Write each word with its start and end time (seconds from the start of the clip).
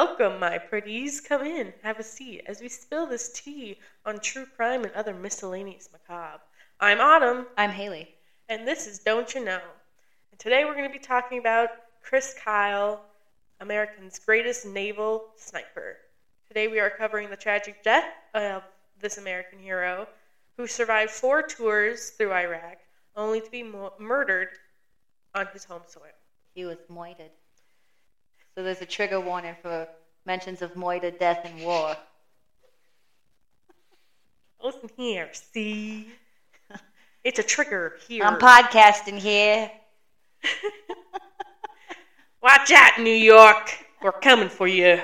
Welcome, 0.00 0.38
my 0.38 0.58
pretties. 0.58 1.20
Come 1.20 1.42
in, 1.42 1.72
have 1.82 1.98
a 1.98 2.04
seat 2.04 2.42
as 2.46 2.60
we 2.60 2.68
spill 2.68 3.04
this 3.04 3.32
tea 3.32 3.80
on 4.06 4.20
true 4.20 4.46
crime 4.46 4.84
and 4.84 4.92
other 4.92 5.12
miscellaneous 5.12 5.88
macabre. 5.90 6.40
I'm 6.78 7.00
Autumn, 7.00 7.48
I'm 7.56 7.72
Haley. 7.72 8.14
and 8.48 8.64
this 8.64 8.86
is 8.86 9.00
Don't 9.00 9.34
You 9.34 9.44
Know. 9.44 9.60
And 10.30 10.38
today 10.38 10.64
we're 10.64 10.76
going 10.76 10.86
to 10.88 10.96
be 10.96 11.04
talking 11.04 11.40
about 11.40 11.70
Chris 12.00 12.32
Kyle, 12.40 13.06
American's 13.58 14.20
greatest 14.20 14.64
naval 14.64 15.30
sniper. 15.34 15.96
Today 16.46 16.68
we 16.68 16.78
are 16.78 16.90
covering 16.90 17.28
the 17.28 17.36
tragic 17.36 17.82
death 17.82 18.06
of 18.34 18.62
this 19.00 19.18
American 19.18 19.58
hero 19.58 20.06
who 20.56 20.68
survived 20.68 21.10
four 21.10 21.42
tours 21.42 22.10
through 22.10 22.32
Iraq 22.32 22.78
only 23.16 23.40
to 23.40 23.50
be 23.50 23.64
mu- 23.64 23.90
murdered 23.98 24.50
on 25.34 25.48
his 25.52 25.64
home 25.64 25.82
soil. 25.88 26.14
He 26.54 26.64
was 26.64 26.78
moited. 26.88 27.32
So 28.58 28.64
there's 28.64 28.82
a 28.82 28.86
trigger 28.86 29.20
warning 29.20 29.54
for 29.62 29.86
mentions 30.26 30.62
of 30.62 30.74
moited 30.74 31.20
death 31.20 31.42
and 31.44 31.64
war. 31.64 31.96
Listen 34.60 34.90
here, 34.96 35.28
see? 35.32 36.08
It's 37.22 37.38
a 37.38 37.44
trigger 37.44 37.98
here. 38.08 38.24
I'm 38.24 38.40
podcasting 38.40 39.16
here. 39.16 39.70
Watch 42.42 42.72
out, 42.72 42.98
New 42.98 43.14
York. 43.14 43.78
We're 44.02 44.10
coming 44.10 44.48
for 44.48 44.66
you. 44.66 45.02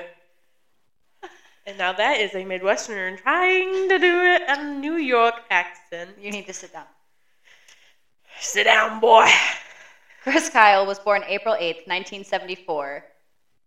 And 1.65 1.77
now 1.77 1.93
that 1.93 2.19
is 2.19 2.33
a 2.33 2.43
Midwesterner 2.43 3.17
trying 3.21 3.87
to 3.87 3.97
do 3.97 4.21
it 4.21 4.41
a 4.49 4.65
New 4.65 4.97
York 4.97 5.35
accent. 5.49 6.09
You 6.19 6.29
need 6.29 6.47
to 6.47 6.53
sit 6.53 6.73
down. 6.73 6.87
Sit 8.37 8.65
down, 8.65 8.99
boy. 8.99 9.29
Chris 10.23 10.49
Kyle 10.49 10.85
was 10.85 10.99
born 10.99 11.23
April 11.25 11.55
8th, 11.55 11.87
1974, 11.87 13.05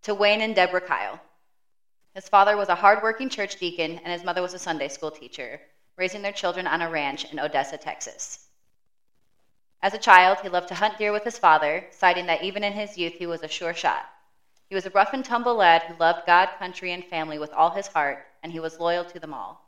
to 0.03 0.15
Wayne 0.15 0.41
and 0.41 0.55
Deborah 0.55 0.81
Kyle. 0.81 1.21
His 2.15 2.29
father 2.29 2.57
was 2.57 2.69
a 2.69 2.75
hardworking 2.75 3.29
church 3.29 3.57
deacon, 3.57 4.01
and 4.05 4.13
his 4.13 4.25
mother 4.25 4.43
was 4.43 4.55
a 4.55 4.59
Sunday 4.59 4.89
school 4.89 5.11
teacher, 5.11 5.61
raising 5.97 6.23
their 6.23 6.33
children 6.33 6.67
on 6.67 6.83
a 6.83 6.89
ranch 6.91 7.31
in 7.31 7.39
Odessa, 7.39 7.77
Texas. 7.77 8.47
As 9.81 9.95
a 9.95 9.99
child, 9.99 10.39
he 10.41 10.49
loved 10.49 10.69
to 10.69 10.75
hunt 10.75 10.99
deer 10.99 11.13
with 11.13 11.25
his 11.25 11.39
father, 11.39 11.87
citing 11.91 12.27
that 12.27 12.43
even 12.43 12.65
in 12.65 12.73
his 12.73 12.99
youth 12.99 13.15
he 13.15 13.27
was 13.27 13.43
a 13.43 13.49
sure 13.49 13.75
shot. 13.75 14.09
He 14.69 14.75
was 14.75 14.87
a 14.87 14.91
rough 14.91 15.15
and 15.15 15.25
tumble 15.25 15.55
lad 15.55 15.83
who 15.83 15.95
loved 15.95 16.27
God, 16.27 16.49
country, 16.59 16.93
and 16.93 17.05
family 17.05 17.39
with 17.39 17.53
all 17.53 17.71
his 17.71 17.87
heart, 17.87 18.27
and 18.43 18.53
he 18.53 18.61
was 18.61 18.81
loyal 18.81 19.05
to 19.05 19.21
them 19.21 19.33
all. 19.33 19.65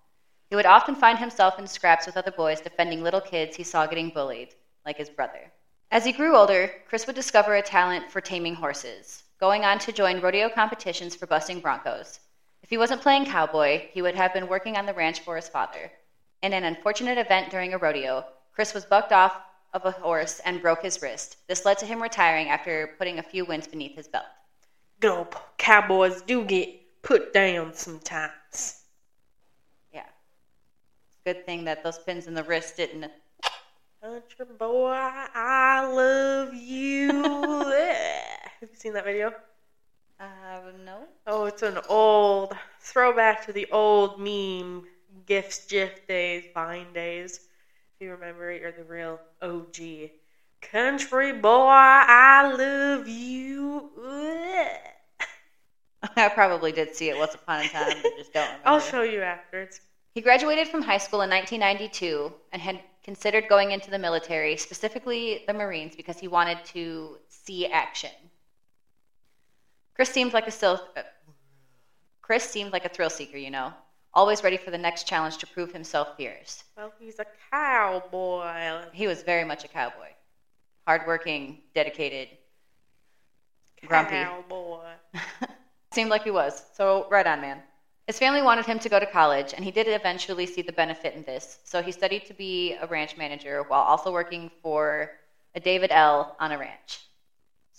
He 0.49 0.57
would 0.57 0.67
often 0.67 0.97
find 0.97 1.19
himself 1.19 1.59
in 1.59 1.67
scraps 1.67 2.07
with 2.07 2.17
other 2.17 2.33
boys 2.33 2.61
defending 2.61 3.03
little 3.03 3.21
kids 3.21 3.57
he 3.57 3.63
saw 3.63 3.87
getting 3.87 4.11
bullied, 4.11 4.55
like 4.85 4.99
his 4.99 5.09
brother. 5.09 5.53
As 5.93 6.05
he 6.05 6.13
grew 6.13 6.37
older, 6.37 6.73
Chris 6.89 7.07
would 7.07 7.17
discover 7.17 7.55
a 7.55 7.63
talent 7.63 8.11
for 8.11 8.21
taming 8.21 8.57
horses, 8.57 9.23
going 9.41 9.65
on 9.65 9.79
to 9.79 9.91
join 9.91 10.21
rodeo 10.21 10.51
competitions 10.51 11.17
for 11.17 11.27
busting 11.27 11.61
broncos. 11.61 12.21
If 12.63 12.69
he 12.69 12.77
wasn't 12.77 13.01
playing 13.01 13.25
cowboy, 13.25 13.89
he 13.91 14.03
would 14.03 14.15
have 14.15 14.35
been 14.35 14.49
working 14.49 14.77
on 14.77 14.85
the 14.85 14.93
ranch 14.93 15.21
for 15.21 15.35
his 15.35 15.49
father. 15.49 15.91
In 16.43 16.53
an 16.53 16.65
unfortunate 16.65 17.17
event 17.17 17.51
during 17.51 17.73
a 17.73 17.79
rodeo, 17.79 18.27
Chris 18.53 18.75
was 18.75 18.85
bucked 18.85 19.13
off 19.13 19.41
of 19.73 19.87
a 19.87 19.93
horse 19.93 20.41
and 20.45 20.61
broke 20.61 20.83
his 20.83 21.01
wrist. 21.01 21.39
This 21.49 21.65
led 21.65 21.79
to 21.79 21.87
him 21.87 22.03
retiring 22.03 22.51
after 22.51 22.95
putting 22.99 23.19
a 23.19 23.23
few 23.23 23.47
wins 23.47 23.67
beneath 23.67 23.97
his 23.97 24.09
belt. 24.09 24.27
Good 25.01 25.29
cowboys 25.57 26.21
do 26.21 26.45
get 26.45 26.69
put 27.03 27.33
down 27.33 27.73
sometimes. 27.73 28.83
Yeah. 29.91 30.05
Good 31.25 31.47
thing 31.47 31.65
that 31.65 31.83
those 31.83 31.99
pins 31.99 32.27
in 32.27 32.35
the 32.35 32.45
wrist 32.45 32.77
didn't. 32.77 33.11
Country 34.03 34.47
boy, 34.59 34.93
I 34.93 35.87
love 35.87 36.55
you. 36.55 37.09
Have 38.61 38.71
you 38.71 38.77
seen 38.77 38.93
that 38.95 39.05
video? 39.05 39.33
Uh, 40.19 40.71
no. 40.75 41.09
Oh, 41.27 41.45
it's 41.47 41.63
an 41.63 41.79
old 41.89 42.53
throwback 42.81 43.41
to 43.41 43.53
the 43.53 43.67
old 43.71 44.17
meme 44.17 44.85
GIFs, 45.27 45.61
GIF 45.67 46.01
days, 46.07 46.49
Vine 46.55 46.93
days. 46.93 47.41
If 47.95 48.05
you 48.05 48.11
remember 48.11 48.51
it, 48.51 48.61
you're 48.61 48.73
the 48.73 48.85
real 48.85 49.21
OG. 49.41 50.13
Country 50.61 51.33
boy, 51.33 51.71
I 51.71 52.43
love 52.43 53.09
you. 53.09 53.87
I 56.17 56.29
probably 56.29 56.73
did 56.73 56.93
see 56.93 57.09
it 57.09 57.17
once 57.17 57.35
upon 57.35 57.61
a 57.61 57.65
time, 57.65 58.01
but 58.03 58.15
just 58.15 58.33
don't 58.33 58.51
remember. 58.51 58.69
I'll 58.69 58.81
show 58.81 59.03
you 59.03 59.23
after. 59.23 59.63
It's 59.63 59.81
He 60.15 60.21
graduated 60.21 60.69
from 60.69 60.83
high 60.83 60.99
school 60.99 61.21
in 61.21 61.31
1992 61.31 62.35
and 62.53 62.63
had 62.63 62.83
considered 63.03 63.47
going 63.49 63.73
into 63.73 63.91
the 63.91 63.99
military, 63.99 64.57
specifically 64.57 65.41
the 65.47 65.53
Marines, 65.53 65.97
because 65.97 66.19
he 66.21 66.29
wanted 66.29 66.63
to 66.65 67.19
see 67.29 67.67
action. 67.67 68.30
Chris 70.01 70.09
seemed 70.09 70.33
like 70.33 70.49
a 70.49 70.51
still, 70.51 70.81
Chris 72.23 72.43
seemed 72.43 72.73
like 72.73 72.87
a 72.87 72.89
thrill 72.89 73.11
seeker, 73.11 73.37
you 73.37 73.51
know, 73.51 73.71
always 74.15 74.43
ready 74.43 74.57
for 74.57 74.71
the 74.71 74.79
next 74.79 75.07
challenge 75.07 75.37
to 75.37 75.47
prove 75.47 75.73
himself 75.73 76.17
fierce. 76.17 76.65
well, 76.75 76.91
he's 76.99 77.19
a 77.19 77.27
cowboy. 77.51 78.81
He 78.95 79.07
was 79.07 79.23
very 79.23 79.45
much 79.45 79.63
a 79.63 79.69
cowboy, 79.69 80.09
hardworking, 80.87 81.59
dedicated, 81.75 82.29
grumpy. 83.87 84.13
Cowboy. 84.13 84.87
Seemed 85.93 86.09
like 86.09 86.25
he 86.25 86.31
was. 86.31 86.63
So, 86.73 87.07
right 87.11 87.27
on, 87.27 87.43
man. 87.43 87.59
His 88.07 88.19
family 88.19 88.41
wanted 88.41 88.65
him 88.65 88.79
to 88.79 88.89
go 88.89 89.01
to 89.01 89.05
college, 89.05 89.53
and 89.53 89.63
he 89.63 89.71
did 89.71 89.87
eventually 89.87 90.47
see 90.47 90.63
the 90.63 90.73
benefit 90.73 91.15
in 91.15 91.25
this. 91.25 91.59
So, 91.65 91.83
he 91.83 91.93
studied 91.93 92.25
to 92.25 92.33
be 92.33 92.73
a 92.81 92.87
ranch 92.87 93.19
manager 93.19 93.65
while 93.69 93.83
also 93.83 94.11
working 94.11 94.51
for 94.63 95.11
a 95.55 95.61
David 95.61 95.91
L. 95.93 96.37
on 96.41 96.53
a 96.53 96.59
ranch. 96.59 97.01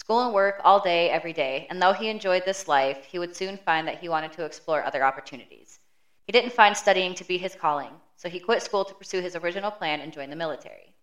School 0.01 0.25
and 0.25 0.33
work 0.33 0.59
all 0.63 0.79
day, 0.79 1.11
every 1.11 1.31
day, 1.31 1.67
and 1.69 1.79
though 1.79 1.93
he 1.93 2.09
enjoyed 2.09 2.43
this 2.43 2.67
life, 2.67 3.05
he 3.05 3.19
would 3.19 3.35
soon 3.35 3.55
find 3.55 3.87
that 3.87 3.99
he 3.99 4.09
wanted 4.09 4.31
to 4.33 4.45
explore 4.45 4.83
other 4.83 5.03
opportunities. 5.03 5.77
He 6.25 6.31
didn't 6.31 6.53
find 6.53 6.75
studying 6.75 7.13
to 7.13 7.23
be 7.23 7.37
his 7.37 7.53
calling, 7.53 7.91
so 8.15 8.27
he 8.27 8.39
quit 8.39 8.63
school 8.63 8.83
to 8.83 8.95
pursue 8.95 9.21
his 9.21 9.35
original 9.35 9.69
plan 9.69 10.01
and 10.01 10.11
join 10.11 10.31
the 10.31 10.35
military. 10.35 10.95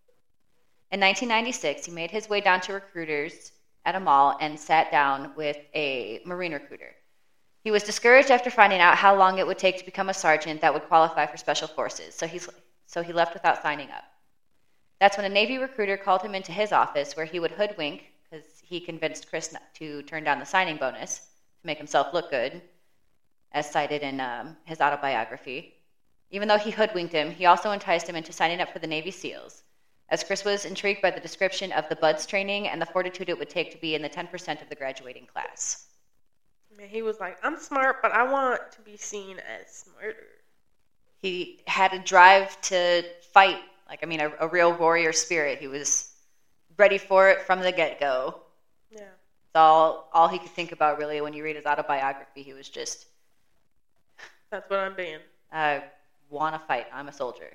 In 0.90 0.98
1996, 0.98 1.86
he 1.86 1.92
made 1.92 2.10
his 2.10 2.28
way 2.28 2.40
down 2.40 2.60
to 2.62 2.72
recruiters 2.72 3.52
at 3.84 3.94
a 3.94 4.00
mall 4.00 4.36
and 4.40 4.58
sat 4.58 4.90
down 4.90 5.32
with 5.36 5.58
a 5.76 6.20
Marine 6.24 6.54
recruiter. 6.54 6.96
He 7.62 7.70
was 7.70 7.84
discouraged 7.84 8.32
after 8.32 8.50
finding 8.50 8.80
out 8.80 8.98
how 8.98 9.14
long 9.14 9.38
it 9.38 9.46
would 9.46 9.58
take 9.58 9.78
to 9.78 9.84
become 9.84 10.08
a 10.08 10.14
sergeant 10.14 10.60
that 10.60 10.74
would 10.74 10.88
qualify 10.88 11.24
for 11.26 11.36
special 11.36 11.68
forces, 11.68 12.16
so, 12.16 12.26
he's, 12.26 12.48
so 12.86 13.04
he 13.04 13.12
left 13.12 13.32
without 13.32 13.62
signing 13.62 13.92
up. 13.92 14.06
That's 14.98 15.16
when 15.16 15.26
a 15.26 15.28
Navy 15.28 15.56
recruiter 15.56 15.96
called 15.96 16.22
him 16.22 16.34
into 16.34 16.50
his 16.50 16.72
office 16.72 17.16
where 17.16 17.26
he 17.26 17.38
would 17.38 17.52
hoodwink, 17.52 18.02
he 18.68 18.80
convinced 18.80 19.30
Chris 19.30 19.54
to 19.74 20.02
turn 20.02 20.24
down 20.24 20.38
the 20.38 20.44
signing 20.44 20.76
bonus 20.76 21.20
to 21.60 21.66
make 21.66 21.78
himself 21.78 22.12
look 22.12 22.30
good, 22.30 22.60
as 23.52 23.70
cited 23.70 24.02
in 24.02 24.20
um, 24.20 24.56
his 24.64 24.80
autobiography. 24.80 25.74
Even 26.30 26.48
though 26.48 26.58
he 26.58 26.70
hoodwinked 26.70 27.14
him, 27.14 27.30
he 27.30 27.46
also 27.46 27.70
enticed 27.70 28.06
him 28.06 28.16
into 28.16 28.30
signing 28.30 28.60
up 28.60 28.70
for 28.70 28.78
the 28.78 28.86
Navy 28.86 29.10
SEALs, 29.10 29.62
as 30.10 30.22
Chris 30.22 30.44
was 30.44 30.66
intrigued 30.66 31.00
by 31.00 31.10
the 31.10 31.20
description 31.20 31.72
of 31.72 31.88
the 31.88 31.96
BUDS 31.96 32.26
training 32.26 32.68
and 32.68 32.80
the 32.80 32.86
fortitude 32.86 33.30
it 33.30 33.38
would 33.38 33.48
take 33.48 33.72
to 33.72 33.78
be 33.78 33.94
in 33.94 34.02
the 34.02 34.10
10% 34.10 34.60
of 34.60 34.68
the 34.68 34.74
graduating 34.74 35.26
class. 35.26 35.86
I 36.70 36.76
mean, 36.76 36.88
he 36.88 37.00
was 37.00 37.18
like, 37.20 37.38
I'm 37.42 37.58
smart, 37.58 38.02
but 38.02 38.12
I 38.12 38.30
want 38.30 38.60
to 38.72 38.82
be 38.82 38.98
seen 38.98 39.38
as 39.38 39.72
smarter. 39.72 40.26
He 41.22 41.62
had 41.66 41.94
a 41.94 41.98
drive 41.98 42.60
to 42.62 43.02
fight, 43.32 43.60
like, 43.88 44.00
I 44.02 44.06
mean, 44.06 44.20
a, 44.20 44.30
a 44.40 44.48
real 44.48 44.76
warrior 44.76 45.14
spirit. 45.14 45.58
He 45.58 45.68
was 45.68 46.14
ready 46.76 46.98
for 46.98 47.30
it 47.30 47.40
from 47.40 47.60
the 47.60 47.72
get 47.72 47.98
go. 47.98 48.42
Yeah. 48.90 49.00
It's 49.00 49.56
all, 49.56 50.10
all 50.12 50.28
he 50.28 50.38
could 50.38 50.50
think 50.50 50.72
about, 50.72 50.98
really, 50.98 51.20
when 51.20 51.32
you 51.32 51.42
read 51.42 51.56
his 51.56 51.66
autobiography. 51.66 52.42
He 52.42 52.52
was 52.52 52.68
just, 52.68 53.06
That's 54.50 54.68
what 54.70 54.80
I'm 54.80 54.94
being. 54.94 55.18
I 55.52 55.82
want 56.30 56.54
to 56.54 56.66
fight. 56.66 56.86
I'm 56.92 57.08
a 57.08 57.12
soldier. 57.12 57.50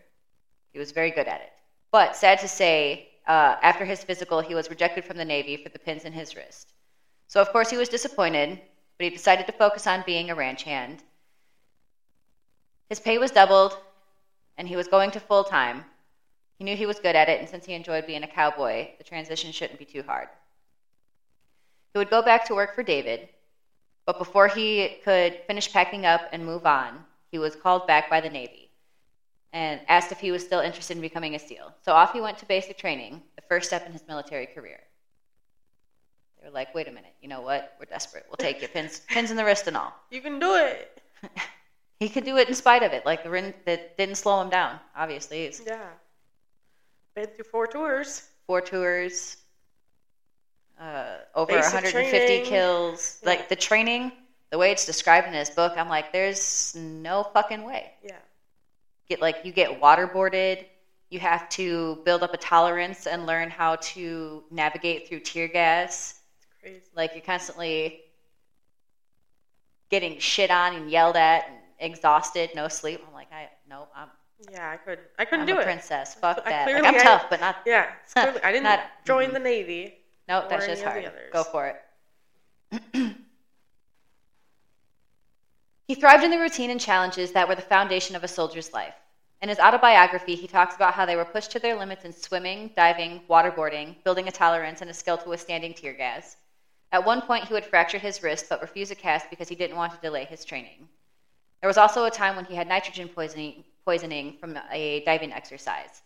He 0.72 0.80
was 0.80 0.92
very 0.92 1.12
good 1.12 1.28
at 1.28 1.42
it. 1.42 1.54
But 1.92 2.16
sad 2.16 2.40
to 2.40 2.48
say, 2.48 3.10
uh, 3.28 3.56
after 3.62 3.86
his 3.86 4.04
physical, 4.04 4.42
he 4.42 4.56
was 4.56 4.70
rejected 4.70 5.06
from 5.06 5.18
the 5.18 5.26
Navy 5.26 5.58
for 5.58 5.70
the 5.70 5.80
pins 5.80 6.06
in 6.06 6.14
his 6.14 6.36
wrist. 6.36 6.74
So, 7.28 7.42
of 7.42 7.52
course, 7.52 7.70
he 7.70 7.78
was 7.78 7.90
disappointed, 7.90 8.60
but 8.98 9.06
he 9.06 9.10
decided 9.10 9.46
to 9.48 9.54
focus 9.54 9.88
on 9.88 10.04
being 10.06 10.30
a 10.30 10.36
ranch 10.36 10.64
hand. 10.64 11.04
His 12.90 13.00
pay 13.00 13.18
was 13.18 13.32
doubled, 13.32 13.78
and 14.58 14.68
he 14.68 14.76
was 14.76 14.88
going 14.88 15.12
to 15.12 15.20
full 15.20 15.44
time. 15.44 15.86
He 16.58 16.64
knew 16.64 16.76
he 16.76 16.86
was 16.86 17.00
good 17.00 17.16
at 17.16 17.30
it, 17.30 17.40
and 17.40 17.50
since 17.50 17.66
he 17.66 17.74
enjoyed 17.74 18.06
being 18.06 18.24
a 18.24 18.28
cowboy, 18.28 18.90
the 18.98 19.04
transition 19.04 19.52
shouldn't 19.52 19.80
be 19.80 19.86
too 19.86 20.04
hard. 20.04 20.28
He 21.94 22.00
would 22.00 22.10
go 22.10 22.22
back 22.22 22.46
to 22.46 22.56
work 22.56 22.76
for 22.76 22.84
David, 22.84 23.30
but 24.06 24.18
before 24.18 24.48
he 24.48 24.98
could 25.04 25.40
finish 25.48 25.72
packing 25.72 26.06
up 26.06 26.22
and 26.32 26.46
move 26.46 26.66
on, 26.66 27.06
he 27.32 27.40
was 27.40 27.56
called 27.56 27.88
back 27.88 28.10
by 28.10 28.20
the 28.20 28.30
Navy 28.30 28.70
and 29.54 29.80
asked 29.88 30.12
if 30.12 30.20
he 30.20 30.32
was 30.32 30.44
still 30.44 30.60
interested 30.60 30.98
in 30.98 31.02
becoming 31.02 31.36
a 31.36 31.40
SEAL. 31.40 31.74
So 31.86 31.92
off 31.92 32.14
he 32.14 32.22
went 32.22 32.38
to 32.40 32.46
basic 32.46 32.78
training, 32.78 33.22
the 33.36 33.44
first 33.44 33.68
step 33.68 33.86
in 33.86 33.94
his 33.94 34.04
military 34.08 34.48
career. 34.48 34.80
They 36.42 36.48
were 36.48 36.54
like, 36.54 36.74
wait 36.74 36.88
a 36.88 36.92
minute, 36.92 37.14
you 37.22 37.30
know 37.30 37.42
what? 37.42 37.76
We're 37.80 37.86
desperate. 37.86 38.26
We'll 38.28 38.38
take 38.38 38.62
you. 38.62 38.68
Pins, 38.68 39.02
pins 39.08 39.32
in 39.32 39.38
the 39.38 39.46
wrist 39.46 39.68
and 39.68 39.78
all. 39.78 39.94
You 40.10 40.22
can 40.22 40.40
do 40.40 40.56
it. 40.56 41.02
He 42.00 42.10
could 42.10 42.26
do 42.26 42.36
it 42.36 42.50
in 42.50 42.54
spite 42.54 42.84
of 42.84 42.92
it. 42.92 43.06
Like, 43.06 43.24
the 43.24 43.30
rin- 43.30 43.54
that 43.66 43.98
didn't 43.98 44.16
slow 44.16 44.42
him 44.42 44.50
down, 44.50 44.78
obviously. 44.94 45.50
Yeah. 45.66 45.86
Been 47.16 47.28
through 47.28 47.46
four 47.46 47.66
tours. 47.66 48.28
four 48.46 48.60
tours, 48.60 49.38
uh, 50.80 51.18
over 51.36 51.54
Basic 51.54 51.74
150 51.74 52.18
training. 52.28 52.46
kills. 52.46 53.20
Yeah. 53.24 53.30
Like, 53.30 53.50
the 53.50 53.56
training, 53.56 54.12
the 54.52 54.58
way 54.58 54.72
it's 54.72 54.86
described 54.86 55.28
in 55.28 55.34
his 55.34 55.50
book, 55.50 55.74
I'm 55.78 55.90
like, 55.90 56.12
there's 56.12 56.76
no 56.76 57.24
fucking 57.34 57.64
way. 57.64 57.92
Yeah. 58.04 58.18
Get 59.10 59.22
like 59.22 59.38
you 59.44 59.52
get 59.52 59.82
waterboarded. 59.82 60.66
You 61.10 61.20
have 61.20 61.48
to 61.50 62.02
build 62.06 62.24
up 62.24 62.34
a 62.34 62.38
tolerance 62.38 63.06
and 63.06 63.26
learn 63.28 63.50
how 63.50 63.76
to 63.78 64.44
navigate 64.50 65.08
through 65.08 65.20
tear 65.20 65.48
gas. 65.48 66.20
It's 66.40 66.48
crazy. 66.62 66.82
Like 66.96 67.12
you're 67.14 67.22
constantly 67.22 68.00
getting 69.90 70.18
shit 70.20 70.50
on 70.50 70.76
and 70.76 70.90
yelled 70.90 71.16
at 71.18 71.46
and 71.48 71.58
exhausted, 71.80 72.50
no 72.56 72.68
sleep. 72.68 73.02
I'm 73.08 73.14
like, 73.14 73.32
I 73.32 73.50
no, 73.70 73.88
I'm 73.96 74.08
Yeah, 74.52 74.70
I 74.72 74.78
couldn't. 74.78 75.08
I 75.20 75.26
couldn't 75.26 75.42
I'm 75.42 75.48
do 75.48 75.58
a 75.58 75.62
it. 75.62 75.66
princess. 75.66 76.16
Fuck 76.16 76.40
I 76.46 76.50
that. 76.50 76.64
clearly 76.66 76.82
Like, 76.84 76.94
I'm 76.94 77.00
had- 77.00 77.04
tough, 77.04 77.30
but 77.30 77.40
not. 77.42 77.58
Yeah, 77.66 77.88
clearly, 78.14 78.42
I 78.44 78.52
didn't 78.54 78.64
Not- 78.64 78.80
join 79.06 79.30
mhm. 79.30 79.34
the 79.34 79.40
Navy. 79.40 79.98
No, 80.28 80.42
or 80.42 80.50
that's 80.50 80.66
just 80.66 80.84
hard. 80.84 81.12
Go 81.32 81.44
for 81.44 81.68
it. 81.68 83.16
he 85.88 85.96
thrived 85.96 86.24
in 86.24 86.32
the 86.32 86.40
routine 86.40 86.72
and 86.72 86.80
challenges 86.80 87.32
that 87.34 87.48
were 87.48 87.56
the 87.56 87.62
foundation 87.62 88.16
of 88.16 88.24
a 88.24 88.28
soldier's 88.28 88.74
life. 88.74 88.96
In 89.42 89.50
his 89.50 89.60
autobiography, 89.60 90.36
he 90.36 90.48
talks 90.48 90.76
about 90.76 90.94
how 90.94 91.06
they 91.06 91.18
were 91.18 91.26
pushed 91.26 91.52
to 91.52 91.60
their 91.60 91.76
limits 91.76 92.06
in 92.06 92.14
swimming, 92.14 92.72
diving, 92.78 93.22
waterboarding, 93.30 94.02
building 94.06 94.30
a 94.30 94.32
tolerance, 94.32 94.80
and 94.80 94.90
a 94.90 94.94
skill 94.94 95.18
to 95.18 95.28
withstanding 95.28 95.74
tear 95.74 95.92
gas. 95.92 96.38
At 96.94 97.04
one 97.04 97.22
point, 97.22 97.46
he 97.46 97.54
would 97.54 97.66
fracture 97.66 97.98
his 97.98 98.24
wrist 98.24 98.46
but 98.48 98.62
refuse 98.62 98.92
a 98.92 98.96
cast 98.96 99.30
because 99.30 99.50
he 99.50 99.56
didn't 99.56 99.76
want 99.76 99.94
to 99.94 100.00
delay 100.00 100.24
his 100.24 100.46
training. 100.46 100.88
There 101.60 101.68
was 101.68 101.78
also 101.78 102.06
a 102.06 102.12
time 102.12 102.38
when 102.38 102.46
he 102.46 102.56
had 102.56 102.68
nitrogen 102.68 103.10
poisoning, 103.10 103.66
poisoning 103.84 104.38
from 104.40 104.58
a 104.72 105.04
diving 105.06 105.34
exercise. 105.34 106.04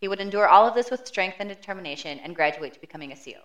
He 0.00 0.08
would 0.08 0.20
endure 0.20 0.48
all 0.48 0.66
of 0.66 0.74
this 0.74 0.90
with 0.90 1.06
strength 1.06 1.36
and 1.40 1.48
determination 1.48 2.18
and 2.20 2.34
graduate 2.34 2.74
to 2.74 2.80
becoming 2.80 3.12
a 3.12 3.16
SEAL. 3.16 3.42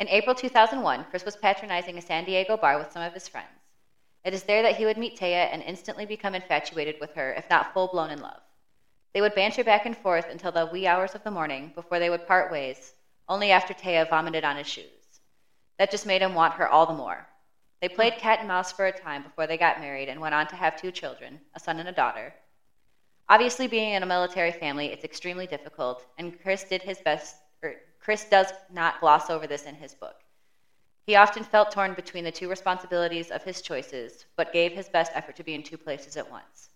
In 0.00 0.08
April 0.08 0.34
2001, 0.34 1.04
Chris 1.10 1.26
was 1.26 1.36
patronizing 1.36 1.98
a 1.98 2.00
San 2.00 2.24
Diego 2.24 2.56
bar 2.56 2.78
with 2.78 2.90
some 2.90 3.02
of 3.02 3.12
his 3.12 3.28
friends. 3.28 3.60
It 4.24 4.32
is 4.32 4.44
there 4.44 4.62
that 4.62 4.76
he 4.78 4.86
would 4.86 4.96
meet 4.96 5.14
Taya 5.14 5.50
and 5.52 5.62
instantly 5.62 6.06
become 6.06 6.34
infatuated 6.34 6.98
with 6.98 7.14
her, 7.16 7.34
if 7.34 7.50
not 7.50 7.74
full 7.74 7.88
blown 7.88 8.08
in 8.08 8.22
love. 8.22 8.40
They 9.12 9.20
would 9.20 9.34
banter 9.34 9.62
back 9.62 9.84
and 9.84 9.94
forth 9.94 10.30
until 10.30 10.52
the 10.52 10.64
wee 10.64 10.86
hours 10.86 11.14
of 11.14 11.22
the 11.22 11.30
morning 11.30 11.72
before 11.74 11.98
they 11.98 12.08
would 12.08 12.26
part 12.26 12.50
ways, 12.50 12.94
only 13.28 13.50
after 13.50 13.74
Taya 13.74 14.08
vomited 14.08 14.42
on 14.42 14.56
his 14.56 14.66
shoes. 14.66 15.20
That 15.76 15.90
just 15.90 16.06
made 16.06 16.22
him 16.22 16.32
want 16.32 16.54
her 16.54 16.66
all 16.66 16.86
the 16.86 16.94
more. 16.94 17.26
They 17.82 17.90
played 17.90 18.16
cat 18.16 18.38
and 18.38 18.48
mouse 18.48 18.72
for 18.72 18.86
a 18.86 18.92
time 18.92 19.22
before 19.22 19.46
they 19.46 19.58
got 19.58 19.78
married 19.78 20.08
and 20.08 20.18
went 20.18 20.34
on 20.34 20.46
to 20.46 20.56
have 20.56 20.80
two 20.80 20.92
children, 20.92 21.42
a 21.54 21.60
son 21.60 21.78
and 21.78 21.88
a 21.90 21.92
daughter. 21.92 22.32
Obviously, 23.28 23.66
being 23.66 23.92
in 23.92 24.02
a 24.02 24.06
military 24.06 24.52
family, 24.52 24.92
it's 24.92 25.04
extremely 25.04 25.46
difficult, 25.46 26.06
and 26.16 26.40
Chris 26.40 26.64
did 26.64 26.82
his 26.84 27.02
best, 27.02 27.36
or 27.62 27.74
Chris 28.00 28.24
does 28.24 28.52
not 28.72 29.00
gloss 29.00 29.30
over 29.30 29.46
this 29.46 29.64
in 29.64 29.74
his 29.74 29.94
book. 29.94 30.16
He 31.06 31.16
often 31.16 31.44
felt 31.44 31.70
torn 31.70 31.94
between 31.94 32.24
the 32.24 32.32
two 32.32 32.48
responsibilities 32.48 33.30
of 33.30 33.42
his 33.42 33.62
choices, 33.62 34.24
but 34.36 34.52
gave 34.52 34.72
his 34.72 34.88
best 34.88 35.12
effort 35.14 35.36
to 35.36 35.44
be 35.44 35.54
in 35.54 35.62
two 35.62 35.78
places 35.78 36.16
at 36.16 36.30
once. 36.30 36.70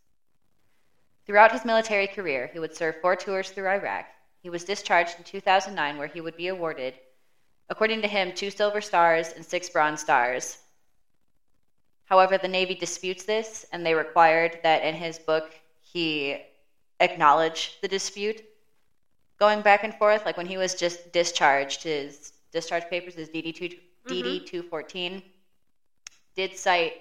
Throughout 1.27 1.53
his 1.53 1.65
military 1.65 2.07
career, 2.07 2.51
he 2.53 2.59
would 2.59 2.77
serve 2.77 3.01
four 3.01 3.17
tours 3.17 3.51
through 3.51 3.69
Iraq. 3.69 4.07
He 4.43 4.51
was 4.51 4.65
discharged 4.65 5.17
in 5.17 5.25
2009, 5.25 5.97
where 5.97 6.07
he 6.07 6.21
would 6.21 6.37
be 6.37 6.49
awarded, 6.49 6.95
according 7.71 8.03
to 8.03 8.09
him, 8.09 8.35
two 8.35 8.51
Silver 8.51 8.83
Stars 8.83 9.33
and 9.33 9.45
six 9.45 9.71
Bronze 9.71 10.03
Stars. 10.03 10.59
However, 12.05 12.37
the 12.37 12.49
Navy 12.49 12.75
disputes 12.75 13.25
this, 13.25 13.65
and 13.73 13.85
they 13.85 13.95
required 13.95 14.61
that 14.63 14.83
in 14.83 14.95
his 14.95 15.19
book 15.19 15.55
he 15.81 16.43
acknowledge 17.01 17.79
the 17.81 17.89
dispute 17.89 18.43
going 19.39 19.63
back 19.63 19.85
and 19.85 19.95
forth. 19.95 20.25
Like 20.25 20.37
when 20.37 20.47
he 20.47 20.57
was 20.57 20.75
just 20.75 21.13
discharged, 21.13 21.83
his 21.83 22.33
discharge 22.53 22.85
papers, 22.89 23.15
his 23.15 23.29
DD 23.29 23.55
two 23.55 23.71
DD 24.07 24.47
two 24.47 24.63
fourteen, 24.63 25.23
did 26.37 26.57
cite 26.57 26.95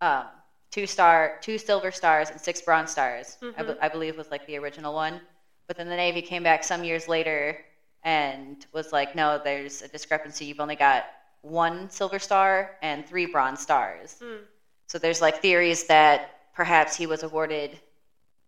um, 0.00 0.24
two 0.70 0.86
star, 0.86 1.38
two 1.40 1.58
silver 1.58 1.90
stars, 1.90 2.30
and 2.30 2.40
six 2.40 2.60
bronze 2.62 2.90
stars. 2.90 3.36
I, 3.56 3.62
be- 3.62 3.80
I 3.80 3.88
believe 3.88 4.16
was 4.16 4.30
like 4.30 4.46
the 4.46 4.56
original 4.58 4.94
one. 4.94 5.20
But 5.66 5.76
then 5.76 5.88
the 5.88 5.96
Navy 5.96 6.22
came 6.22 6.42
back 6.42 6.64
some 6.64 6.82
years 6.82 7.06
later 7.06 7.56
and 8.02 8.66
was 8.72 8.92
like, 8.92 9.14
no, 9.14 9.40
there's 9.42 9.82
a 9.82 9.88
discrepancy. 9.88 10.44
You've 10.46 10.60
only 10.60 10.76
got 10.76 11.04
one 11.42 11.88
silver 11.90 12.18
star 12.18 12.72
and 12.82 13.06
three 13.06 13.26
bronze 13.26 13.60
stars. 13.60 14.16
Hmm. 14.22 14.44
So 14.86 14.98
there's 14.98 15.20
like 15.20 15.40
theories 15.40 15.84
that 15.86 16.52
perhaps 16.54 16.96
he 16.96 17.06
was 17.06 17.22
awarded 17.22 17.78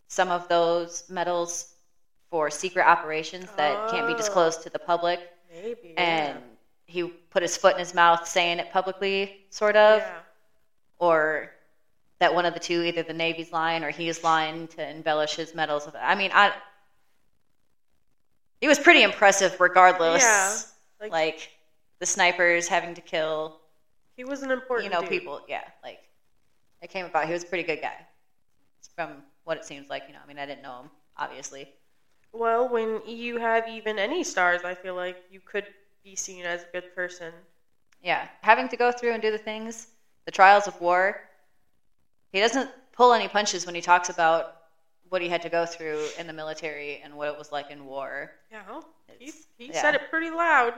some 0.07 0.29
of 0.29 0.47
those 0.47 1.05
medals 1.09 1.72
for 2.33 2.49
secret 2.49 2.83
operations 2.87 3.45
that 3.57 3.91
can't 3.91 4.07
be 4.07 4.13
Oh. 4.15 4.17
disclosed 4.17 4.63
to 4.63 4.69
the 4.71 4.79
public. 4.79 5.19
Maybe. 5.51 5.93
And 5.95 6.39
yeah. 6.39 6.43
he 6.87 7.03
put 7.29 7.43
his 7.43 7.55
foot 7.55 7.73
in 7.75 7.79
his 7.79 7.93
mouth 7.93 8.27
saying 8.27 8.57
it 8.57 8.71
publicly, 8.71 9.45
sort 9.51 9.75
of. 9.75 9.99
yeah. 9.99 10.17
Or 10.97 11.51
that 12.17 12.33
one 12.33 12.47
of 12.47 12.55
the 12.55 12.59
two, 12.59 12.81
either 12.81 13.03
the 13.03 13.13
Navy's 13.13 13.51
lying 13.53 13.83
or 13.83 13.91
he's 13.91 14.23
lying 14.23 14.67
to 14.69 14.89
embellish 14.89 15.35
his 15.35 15.53
medals. 15.53 15.87
I 15.95 16.15
mean, 16.15 16.31
I. 16.33 16.53
It 18.61 18.67
was 18.67 18.79
pretty 18.79 19.03
impressive 19.03 19.59
regardless. 19.61 20.23
Yeah, 20.23 20.57
Like, 20.99 21.11
like- 21.11 21.49
the 21.99 22.07
snipers 22.07 22.67
having 22.67 22.95
to 22.95 23.01
kill 23.01 23.61
He 24.17 24.23
was 24.23 24.41
an 24.41 24.49
important. 24.49 24.85
you 24.85 24.89
know, 24.91 25.01
dude. 25.01 25.09
people. 25.11 25.39
Yeah, 25.47 25.61
like 25.83 25.99
it 26.81 26.89
came 26.89 27.05
about. 27.05 27.27
He 27.27 27.33
was 27.33 27.43
a 27.43 27.45
pretty 27.45 27.63
good 27.63 27.79
guy, 27.79 28.07
from 28.95 29.21
what 29.43 29.57
it 29.57 29.65
seems 29.65 29.87
like. 29.87 30.05
You 30.07 30.13
know, 30.13 30.19
I 30.23 30.27
mean, 30.27 30.39
I 30.39 30.47
didn't 30.47 30.63
know 30.63 30.79
him, 30.81 30.89
obviously. 31.15 31.69
Well, 32.33 32.67
when 32.67 33.01
you 33.05 33.37
have 33.37 33.67
even 33.67 33.99
any 33.99 34.23
stars, 34.23 34.63
I 34.63 34.75
feel 34.75 34.95
like 34.95 35.17
you 35.29 35.39
could 35.45 35.65
be 36.03 36.15
seen 36.15 36.45
as 36.45 36.63
a 36.63 36.67
good 36.67 36.83
person. 36.95 37.33
Yeah, 38.01 38.27
having 38.41 38.67
to 38.69 38.77
go 38.77 38.91
through 38.91 39.13
and 39.13 39.21
do 39.21 39.31
the 39.31 39.37
things, 39.37 39.87
the 40.25 40.31
trials 40.31 40.67
of 40.67 40.79
war. 40.79 41.15
He 42.31 42.39
doesn't 42.39 42.69
pull 42.91 43.13
any 43.13 43.27
punches 43.27 43.65
when 43.65 43.75
he 43.75 43.81
talks 43.81 44.09
about 44.09 44.47
what 45.09 45.21
he 45.21 45.29
had 45.29 45.41
to 45.43 45.49
go 45.49 45.65
through 45.65 46.09
in 46.17 46.27
the 46.27 46.33
military 46.33 46.99
and 47.03 47.15
what 47.15 47.27
it 47.27 47.37
was 47.37 47.51
like 47.51 47.69
in 47.69 47.85
war. 47.85 48.31
Yeah, 48.51 48.81
he, 49.19 49.31
he 49.57 49.67
yeah. 49.67 49.81
said 49.81 49.95
it 49.95 50.01
pretty 50.09 50.29
loud. 50.31 50.73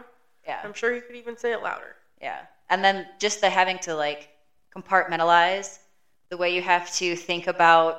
Yeah, 0.46 0.62
I'm 0.64 0.74
sure 0.74 0.94
he 0.94 1.02
could 1.02 1.16
even 1.16 1.38
say 1.38 1.52
it 1.54 1.62
louder. 1.62 1.96
yeah, 2.22 2.46
and 2.70 2.84
then 2.84 3.08
just 3.20 3.42
the 3.42 3.50
having 3.50 3.80
to 3.80 3.96
like 3.96 4.30
compartmentalize 4.76 5.80
the 6.30 6.38
way 6.38 6.54
you 6.54 6.62
have 6.62 6.90
to 6.92 7.16
think 7.16 7.48
about 7.48 7.98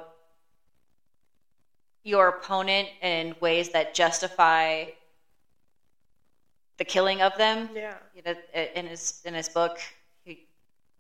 your 2.07 2.29
opponent 2.29 2.89
in 3.03 3.35
ways 3.41 3.71
that 3.71 3.93
justify 3.93 4.85
the 6.79 6.85
killing 6.85 7.21
of 7.21 7.37
them. 7.37 7.69
Yeah. 7.75 7.95
You 8.15 8.23
know, 8.25 8.35
in 8.77 8.87
his 8.87 9.23
in 9.25 9.35
his 9.35 9.49
book, 9.49 9.79
he 10.23 10.47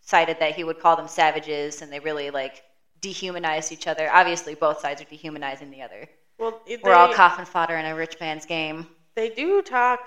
cited 0.00 0.40
that 0.40 0.56
he 0.56 0.64
would 0.64 0.80
call 0.80 0.96
them 0.96 1.06
savages, 1.06 1.80
and 1.80 1.92
they 1.92 2.00
really 2.00 2.30
like 2.30 2.64
dehumanized 3.00 3.70
each 3.70 3.86
other. 3.86 4.10
Obviously, 4.12 4.56
both 4.56 4.80
sides 4.80 5.00
are 5.00 5.04
dehumanizing 5.04 5.70
the 5.70 5.80
other. 5.80 6.08
Well, 6.38 6.60
it- 6.66 6.82
We're 6.82 6.94
all 6.94 7.14
coffin 7.14 7.44
fodder 7.44 7.76
in 7.76 7.86
a 7.86 7.94
rich 7.94 8.16
man's 8.18 8.44
game. 8.44 8.88
They 9.14 9.30
do 9.30 9.62
talk 9.62 10.00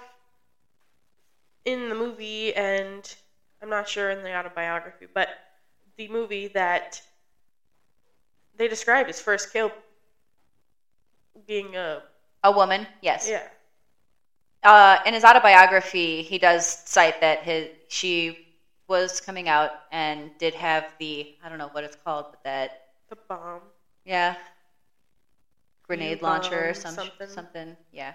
in 1.64 1.88
the 1.88 1.96
movie, 1.96 2.54
and 2.56 3.16
I'm 3.62 3.70
not 3.70 3.88
sure 3.88 4.12
in 4.12 4.22
the 4.22 4.36
autobiography, 4.38 5.08
but 5.14 5.30
the 5.96 6.10
movie 6.10 6.48
that 6.50 7.02
they 8.58 8.68
describe 8.68 9.08
his 9.08 9.22
first 9.22 9.54
kill 9.54 9.72
being 11.48 11.76
a 11.76 12.02
A 12.44 12.52
woman, 12.52 12.88
yes. 13.02 13.28
yeah 13.30 13.48
Uh, 14.64 14.98
in 15.06 15.14
his 15.14 15.24
autobiography, 15.24 16.22
he 16.22 16.38
does 16.38 16.66
cite 16.86 17.22
that 17.22 17.44
his 17.44 17.70
she 17.88 18.46
was 18.88 19.22
coming 19.22 19.48
out 19.48 19.72
and 19.92 20.32
did 20.38 20.54
have 20.56 20.94
the 21.00 21.36
I 21.44 21.50
don't 21.50 21.58
know 21.58 21.70
what 21.70 21.84
it's 21.84 21.96
called, 21.96 22.26
but 22.32 22.44
that 22.44 22.82
the 23.10 23.16
bomb. 23.28 23.62
yeah 24.06 24.36
grenade 25.84 26.22
launcher 26.22 26.70
or 26.70 26.74
some, 26.74 26.94
something. 26.94 27.28
something 27.28 27.78
yeah, 27.92 28.14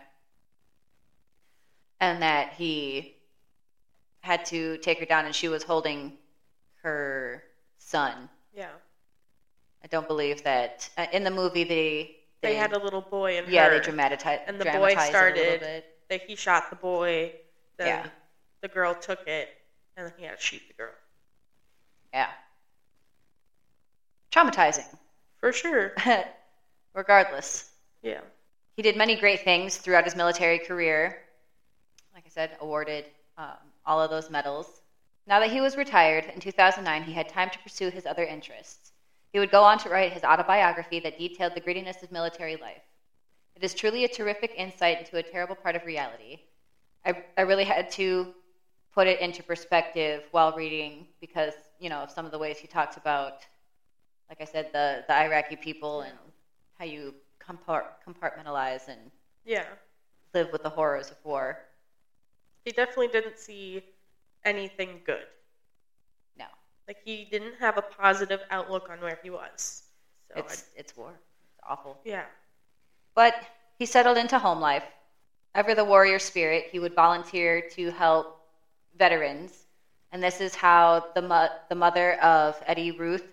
and 2.00 2.22
that 2.22 2.52
he 2.54 3.16
had 4.20 4.44
to 4.46 4.78
take 4.78 4.98
her 4.98 5.04
down, 5.06 5.26
and 5.26 5.34
she 5.34 5.48
was 5.48 5.62
holding 5.62 6.12
her 6.82 7.42
son. 7.78 8.28
Yeah, 8.54 8.70
I 9.82 9.86
don't 9.88 10.06
believe 10.08 10.42
that 10.44 10.88
uh, 10.96 11.06
in 11.12 11.24
the 11.24 11.30
movie 11.30 11.64
they 11.64 12.16
they, 12.44 12.54
had 12.54 12.72
a 12.72 12.78
little 12.78 13.00
boy 13.00 13.38
and 13.38 13.48
yeah 13.48 13.64
her, 13.66 13.72
Yeah, 13.72 13.78
they 13.78 13.84
dramatized 13.84 14.42
and 14.46 14.60
the 14.60 14.64
boy 14.66 14.94
dramatized 14.94 15.06
a 15.06 15.10
started. 15.10 15.84
that 16.08 16.22
he 16.26 16.36
shot 16.36 16.70
the 16.70 16.76
boy. 16.76 17.32
Then 17.78 17.86
Yeah. 17.88 18.06
the 18.62 18.68
girl 18.68 18.94
took 18.94 19.26
it, 19.26 19.48
and 19.96 20.06
then 20.06 20.12
he 20.18 20.24
had 20.24 20.38
to 20.38 20.42
shoot 20.42 20.62
the 20.68 20.74
girl. 20.74 20.92
yeah 22.12 22.28
traumatizing. 24.32 24.86
For 25.38 25.52
sure. 25.52 25.92
Regardless, 26.94 27.70
Yeah. 28.02 28.20
he 28.76 28.82
did 28.82 28.96
many 28.96 29.16
great 29.16 29.42
things 29.42 29.76
throughout 29.76 30.04
his 30.04 30.16
military 30.16 30.58
career. 30.58 31.18
Like 32.14 32.24
I 32.26 32.30
said, 32.30 32.56
awarded 32.60 33.04
um, 33.38 33.56
all 33.86 34.00
of 34.00 34.10
those 34.10 34.30
medals. 34.30 34.80
Now 35.26 35.40
that 35.40 35.50
he 35.50 35.60
was 35.60 35.76
retired 35.76 36.26
in 36.34 36.40
2009, 36.40 37.02
he 37.02 37.12
had 37.12 37.28
time 37.28 37.50
to 37.50 37.58
pursue 37.60 37.90
his 37.90 38.06
other 38.06 38.24
interests. 38.24 38.92
He 39.34 39.40
would 39.40 39.50
go 39.50 39.64
on 39.64 39.78
to 39.80 39.90
write 39.90 40.14
his 40.14 40.24
autobiography 40.24 41.00
that 41.00 41.18
detailed 41.18 41.54
the 41.54 41.60
grittiness 41.60 42.02
of 42.02 42.12
military 42.12 42.56
life. 42.56 42.82
It 43.56 43.64
is 43.64 43.74
truly 43.74 44.04
a 44.04 44.08
terrific 44.08 44.54
insight 44.54 44.98
into 44.98 45.18
a 45.18 45.24
terrible 45.24 45.56
part 45.56 45.76
of 45.76 45.84
reality. 45.84 46.38
I, 47.04 47.14
I 47.36 47.42
really 47.42 47.64
had 47.64 47.88
to 47.90 48.28
put 48.92 49.08
it 49.08 49.20
into 49.20 49.42
perspective 49.44 50.24
while 50.32 50.52
reading 50.52 51.08
because 51.20 51.54
you 51.78 51.90
know 51.90 52.02
of 52.02 52.10
some 52.10 52.26
of 52.26 52.32
the 52.32 52.38
ways 52.38 52.58
he 52.58 52.68
talks 52.68 52.96
about, 52.96 53.34
like 54.28 54.40
I 54.40 54.44
said, 54.44 54.68
the 54.72 55.04
the 55.08 55.14
Iraqi 55.14 55.56
people 55.56 56.02
and 56.02 56.18
how 56.74 56.84
you 56.86 57.14
compartmentalize 57.40 58.88
and 58.88 59.12
Yeah. 59.44 59.76
live 60.34 60.52
with 60.52 60.62
the 60.62 60.70
horrors 60.70 61.10
of 61.10 61.16
war. 61.24 61.58
He 62.64 62.72
definitely 62.72 63.08
didn't 63.08 63.38
see 63.38 63.82
anything 64.44 65.00
good. 65.04 65.28
Like 66.86 66.98
he 67.04 67.26
didn't 67.30 67.54
have 67.58 67.78
a 67.78 67.82
positive 67.82 68.40
outlook 68.50 68.88
on 68.90 69.00
where 69.00 69.18
he 69.22 69.30
was. 69.30 69.84
So 70.28 70.40
it's 70.40 70.64
it's 70.76 70.96
war. 70.96 71.12
It's 71.48 71.60
awful. 71.66 71.98
Yeah. 72.04 72.24
But 73.14 73.34
he 73.78 73.86
settled 73.86 74.18
into 74.18 74.38
home 74.38 74.60
life. 74.60 74.84
Ever 75.54 75.74
the 75.74 75.84
warrior 75.84 76.18
spirit, 76.18 76.66
he 76.72 76.80
would 76.80 76.94
volunteer 76.94 77.68
to 77.70 77.90
help 77.92 78.40
veterans. 78.98 79.66
And 80.10 80.22
this 80.22 80.40
is 80.40 80.54
how 80.54 81.06
the, 81.14 81.22
mo- 81.22 81.48
the 81.68 81.74
mother 81.74 82.14
of 82.20 82.60
Eddie 82.66 82.90
Routh 82.90 83.24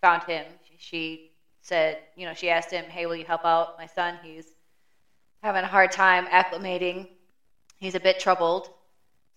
found 0.00 0.24
him. 0.24 0.44
She 0.76 1.30
said, 1.62 1.98
you 2.16 2.26
know, 2.26 2.34
she 2.34 2.50
asked 2.50 2.70
him, 2.70 2.84
hey, 2.84 3.06
will 3.06 3.16
you 3.16 3.24
help 3.24 3.44
out 3.44 3.78
my 3.78 3.86
son? 3.86 4.18
He's 4.22 4.46
having 5.42 5.64
a 5.64 5.68
hard 5.68 5.92
time 5.92 6.26
acclimating. 6.26 7.08
He's 7.78 7.94
a 7.94 8.00
bit 8.00 8.20
troubled. 8.20 8.70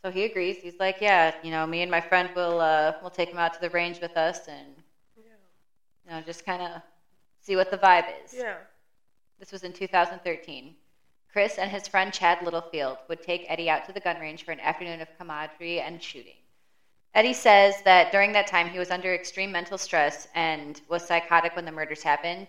So 0.07 0.11
he 0.11 0.23
agrees. 0.23 0.55
He's 0.61 0.79
like, 0.79 1.01
yeah, 1.01 1.35
you 1.43 1.51
know, 1.51 1.67
me 1.67 1.81
and 1.81 1.91
my 1.91 1.99
friend 1.99 2.29
will 2.33 2.61
uh, 2.61 2.93
will 3.03 3.09
take 3.09 3.27
him 3.27 3.39
out 3.39 3.53
to 3.55 3.59
the 3.59 3.69
range 3.71 3.99
with 3.99 4.15
us 4.15 4.47
and 4.47 4.69
you 5.17 6.09
know 6.09 6.21
just 6.21 6.45
kind 6.45 6.61
of 6.61 6.81
see 7.41 7.57
what 7.57 7.69
the 7.69 7.77
vibe 7.77 8.05
is. 8.23 8.33
Yeah. 8.33 8.55
This 9.37 9.51
was 9.51 9.65
in 9.65 9.73
2013. 9.73 10.75
Chris 11.29 11.57
and 11.57 11.69
his 11.69 11.89
friend 11.89 12.13
Chad 12.13 12.41
Littlefield 12.41 12.99
would 13.09 13.21
take 13.21 13.43
Eddie 13.49 13.69
out 13.69 13.83
to 13.83 13.91
the 13.91 13.99
gun 13.99 14.17
range 14.21 14.45
for 14.45 14.53
an 14.53 14.61
afternoon 14.61 15.01
of 15.01 15.09
camaraderie 15.17 15.81
and 15.81 16.01
shooting. 16.01 16.39
Eddie 17.13 17.33
says 17.33 17.81
that 17.83 18.09
during 18.13 18.31
that 18.31 18.47
time 18.47 18.69
he 18.69 18.79
was 18.79 18.91
under 18.91 19.13
extreme 19.13 19.51
mental 19.51 19.77
stress 19.77 20.29
and 20.35 20.79
was 20.87 21.05
psychotic 21.05 21.53
when 21.53 21.65
the 21.65 21.71
murders 21.73 22.01
happened, 22.01 22.47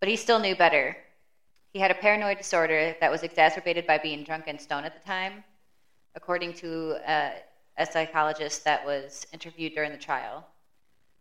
but 0.00 0.08
he 0.08 0.16
still 0.16 0.38
knew 0.38 0.56
better. 0.56 0.96
He 1.74 1.78
had 1.78 1.90
a 1.90 1.94
paranoid 1.94 2.38
disorder 2.38 2.96
that 3.00 3.10
was 3.10 3.22
exacerbated 3.22 3.86
by 3.86 3.98
being 3.98 4.24
drunk 4.24 4.44
and 4.46 4.58
stoned 4.58 4.86
at 4.86 4.94
the 4.94 5.06
time, 5.06 5.44
according 6.16 6.54
to 6.54 6.96
uh, 7.06 7.30
a 7.78 7.86
psychologist 7.86 8.64
that 8.64 8.84
was 8.84 9.26
interviewed 9.32 9.74
during 9.74 9.92
the 9.92 9.98
trial. 9.98 10.44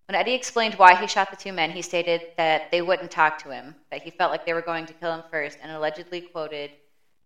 When 0.08 0.16
Eddie 0.16 0.34
explained 0.34 0.76
why 0.76 0.96
he 0.96 1.08
shot 1.08 1.30
the 1.30 1.36
two 1.36 1.52
men, 1.52 1.72
he 1.72 1.82
stated 1.82 2.22
that 2.38 2.72
they 2.72 2.82
wouldn't 2.82 3.12
talk 3.12 3.38
to 3.40 3.52
him, 3.52 3.76
that 3.92 4.04
he 4.04 4.10
felt 4.10 4.32
like 4.32 4.46
they 4.46 4.54
were 4.54 4.62
going 4.62 4.86
to 4.86 4.94
kill 4.94 5.14
him 5.14 5.24
first, 5.30 5.58
and 5.62 5.72
allegedly 5.72 6.22
quoted 6.22 6.72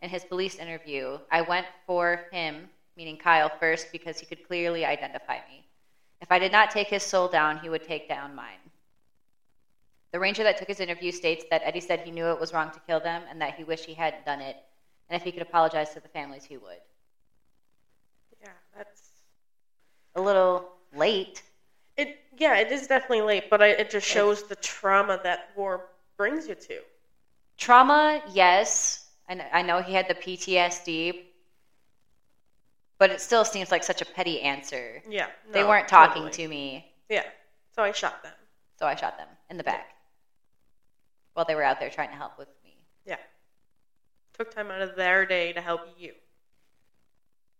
in 0.01 0.09
his 0.09 0.23
police 0.23 0.55
interview, 0.55 1.19
I 1.29 1.41
went 1.41 1.67
for 1.85 2.25
him, 2.31 2.69
meaning 2.95 3.17
Kyle, 3.17 3.51
first 3.59 3.91
because 3.91 4.19
he 4.19 4.25
could 4.25 4.47
clearly 4.47 4.85
identify 4.85 5.39
me. 5.49 5.65
If 6.21 6.31
I 6.31 6.39
did 6.39 6.51
not 6.51 6.71
take 6.71 6.87
his 6.87 7.03
soul 7.03 7.27
down, 7.27 7.59
he 7.59 7.69
would 7.69 7.83
take 7.83 8.07
down 8.07 8.33
mine. 8.33 8.59
The 10.11 10.19
ranger 10.19 10.43
that 10.43 10.57
took 10.57 10.67
his 10.67 10.79
interview 10.79 11.11
states 11.11 11.45
that 11.49 11.61
Eddie 11.63 11.81
said 11.81 11.99
he 11.99 12.11
knew 12.11 12.27
it 12.27 12.39
was 12.39 12.53
wrong 12.53 12.71
to 12.71 12.81
kill 12.87 12.99
them 12.99 13.23
and 13.29 13.39
that 13.41 13.55
he 13.55 13.63
wished 13.63 13.85
he 13.85 13.93
hadn't 13.93 14.25
done 14.25 14.41
it, 14.41 14.55
and 15.09 15.19
if 15.19 15.23
he 15.23 15.31
could 15.31 15.41
apologize 15.41 15.93
to 15.93 15.99
the 15.99 16.07
families, 16.07 16.45
he 16.45 16.57
would. 16.57 16.79
Yeah. 18.41 18.49
That's 18.77 19.09
A 20.15 20.21
little 20.21 20.69
late. 20.95 21.43
it. 21.97 22.17
Yeah, 22.37 22.57
it 22.57 22.71
is 22.71 22.87
definitely 22.87 23.21
late, 23.21 23.49
but 23.49 23.61
I, 23.61 23.67
it 23.67 23.89
just 23.89 24.07
shows 24.07 24.43
the 24.43 24.55
trauma 24.55 25.19
that 25.23 25.49
war 25.55 25.85
brings 26.17 26.47
you 26.47 26.55
to. 26.55 26.79
Trauma, 27.57 28.21
yes. 28.33 29.07
I 29.27 29.35
kn- 29.35 29.49
I 29.51 29.61
know 29.61 29.81
he 29.81 29.93
had 29.93 30.07
the 30.07 30.15
PTSD, 30.15 31.23
but 32.97 33.09
it 33.11 33.19
still 33.21 33.43
seems 33.43 33.71
like 33.71 33.83
such 33.83 34.01
a 34.01 34.05
petty 34.05 34.39
answer. 34.41 35.01
Yeah. 35.09 35.27
they 35.51 35.63
weren't 35.65 35.87
talking 35.89 36.23
totally. 36.23 36.43
to 36.43 36.47
me, 36.47 36.91
Yeah. 37.09 37.23
So 37.75 37.83
I 37.83 37.91
shot 37.91 38.23
them. 38.23 38.33
so 38.77 38.85
I 38.85 38.95
shot 38.95 39.17
them 39.17 39.27
in 39.49 39.57
the 39.57 39.63
back 39.63 39.89
while 41.33 41.45
they 41.45 41.55
were 41.55 41.63
out 41.63 41.79
there 41.79 41.89
trying 41.89 42.09
to 42.09 42.15
help 42.15 42.37
with 42.37 42.47
me. 42.63 42.73
Yeah. 43.05 43.17
Took 44.37 44.53
time 44.55 44.71
out 44.71 44.81
of 44.81 44.95
their 44.95 45.25
day 45.25 45.51
to 45.53 45.61
help 45.61 45.81
you. 45.97 46.13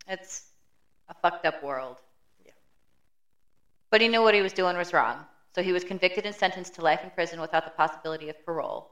It's 0.07 0.43
a 1.09 1.13
fucked 1.15 1.45
up 1.45 1.61
world. 1.61 2.01
Yeah. 2.45 2.53
But 3.91 4.01
he 4.01 4.07
knew 4.07 4.23
what 4.23 4.33
he 4.33 4.41
was 4.41 4.53
doing 4.53 4.77
was 4.77 4.93
wrong, 4.93 5.27
so 5.53 5.61
he 5.61 5.73
was 5.73 5.83
convicted 5.83 6.25
and 6.25 6.35
sentenced 6.35 6.73
to 6.75 6.81
life 6.81 7.03
in 7.03 7.11
prison 7.11 7.41
without 7.41 7.65
the 7.65 7.71
possibility 7.71 8.29
of 8.29 8.41
parole. 8.45 8.87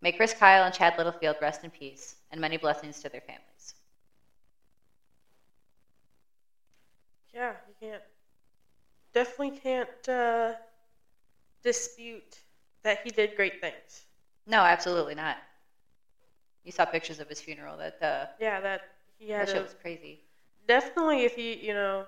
May 0.00 0.12
Chris 0.12 0.34
Kyle 0.34 0.64
and 0.64 0.74
Chad 0.74 0.96
Littlefield 0.98 1.36
rest 1.40 1.64
in 1.64 1.70
peace, 1.70 2.16
and 2.30 2.40
many 2.40 2.56
blessings 2.56 3.00
to 3.00 3.08
their 3.08 3.22
families. 3.22 3.74
Yeah, 7.32 7.54
you 7.66 7.74
can't. 7.80 8.02
Definitely 9.12 9.52
can't 9.52 10.08
uh, 10.08 10.54
dispute 11.62 12.44
that 12.82 12.98
he 12.98 13.10
did 13.10 13.34
great 13.34 13.54
things. 13.60 14.06
No, 14.46 14.64
absolutely 14.64 15.14
not. 15.14 15.38
You 16.64 16.72
saw 16.72 16.84
pictures 16.84 17.20
of 17.20 17.28
his 17.28 17.40
funeral. 17.40 17.76
That 17.76 17.94
uh, 18.02 18.26
Yeah, 18.38 18.60
that 18.60 18.82
he 19.24 19.32
that 19.32 19.48
shit 19.48 19.62
was 19.62 19.74
crazy. 19.74 20.20
definitely 20.66 21.24
if 21.24 21.36
you 21.36 21.56
you 21.60 21.72
know 21.74 22.06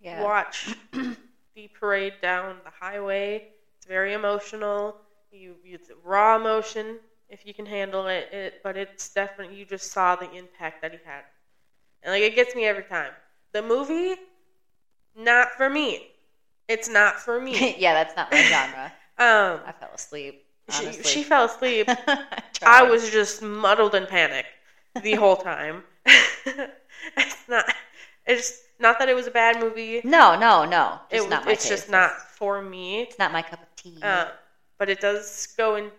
Yeah. 0.00 0.20
watch 0.20 0.74
the 0.92 1.68
parade 1.74 2.14
down 2.20 2.56
the 2.64 2.70
highway. 2.80 3.42
It's 3.78 3.86
very 3.86 4.12
emotional. 4.12 4.94
You, 5.30 5.56
it's 5.64 5.90
raw 6.04 6.36
emotion 6.36 7.00
if 7.28 7.46
you 7.46 7.54
can 7.54 7.66
handle 7.66 8.06
it, 8.06 8.28
it. 8.30 8.54
But 8.62 8.76
it's 8.76 9.08
definitely 9.10 9.54
you 9.56 9.64
just 9.64 9.90
saw 9.90 10.16
the 10.16 10.30
impact 10.30 10.76
that 10.82 10.92
he 10.92 11.00
had, 11.04 11.22
and 12.02 12.12
like 12.12 12.22
it 12.22 12.34
gets 12.34 12.54
me 12.54 12.66
every 12.66 12.84
time. 12.84 13.12
The 13.52 13.62
movie, 13.62 14.16
not 15.14 15.52
for 15.52 15.68
me. 15.70 16.00
It's 16.68 16.88
not 16.88 17.18
for 17.18 17.40
me. 17.40 17.74
yeah, 17.78 17.94
that's 17.94 18.16
not 18.16 18.30
my 18.30 18.42
genre. 18.44 18.92
um, 19.18 19.60
I 19.64 19.72
fell 19.72 19.90
asleep. 19.94 20.34
she, 20.70 21.02
she 21.02 21.22
fell 21.22 21.44
asleep. 21.44 21.88
I 22.64 22.82
was 22.82 23.10
just 23.10 23.42
muddled 23.42 23.94
in 23.94 24.06
panic 24.06 24.46
the 25.02 25.14
whole 25.14 25.36
time. 25.36 25.84
it's 27.16 27.48
not. 27.48 27.64
It's 28.26 28.62
not 28.78 28.98
that 28.98 29.08
it 29.08 29.14
was 29.14 29.26
a 29.26 29.30
bad 29.30 29.60
movie. 29.60 30.04
No, 30.04 30.38
no, 30.38 30.64
no. 30.64 31.00
Just 31.10 31.24
It, 31.24 31.30
not 31.30 31.44
my 31.44 31.52
it's 31.52 31.68
just 31.68 31.88
not 31.90 32.12
for 32.36 32.62
me. 32.62 33.02
It's 33.02 33.18
not 33.18 33.32
my 33.32 33.42
cup 33.42 33.62
of 33.62 33.76
tea. 33.76 34.02
Uh, 34.02 34.26
but 34.78 34.88
it 34.88 35.00
does 35.00 35.48
go 35.56 35.76
in. 35.76 35.90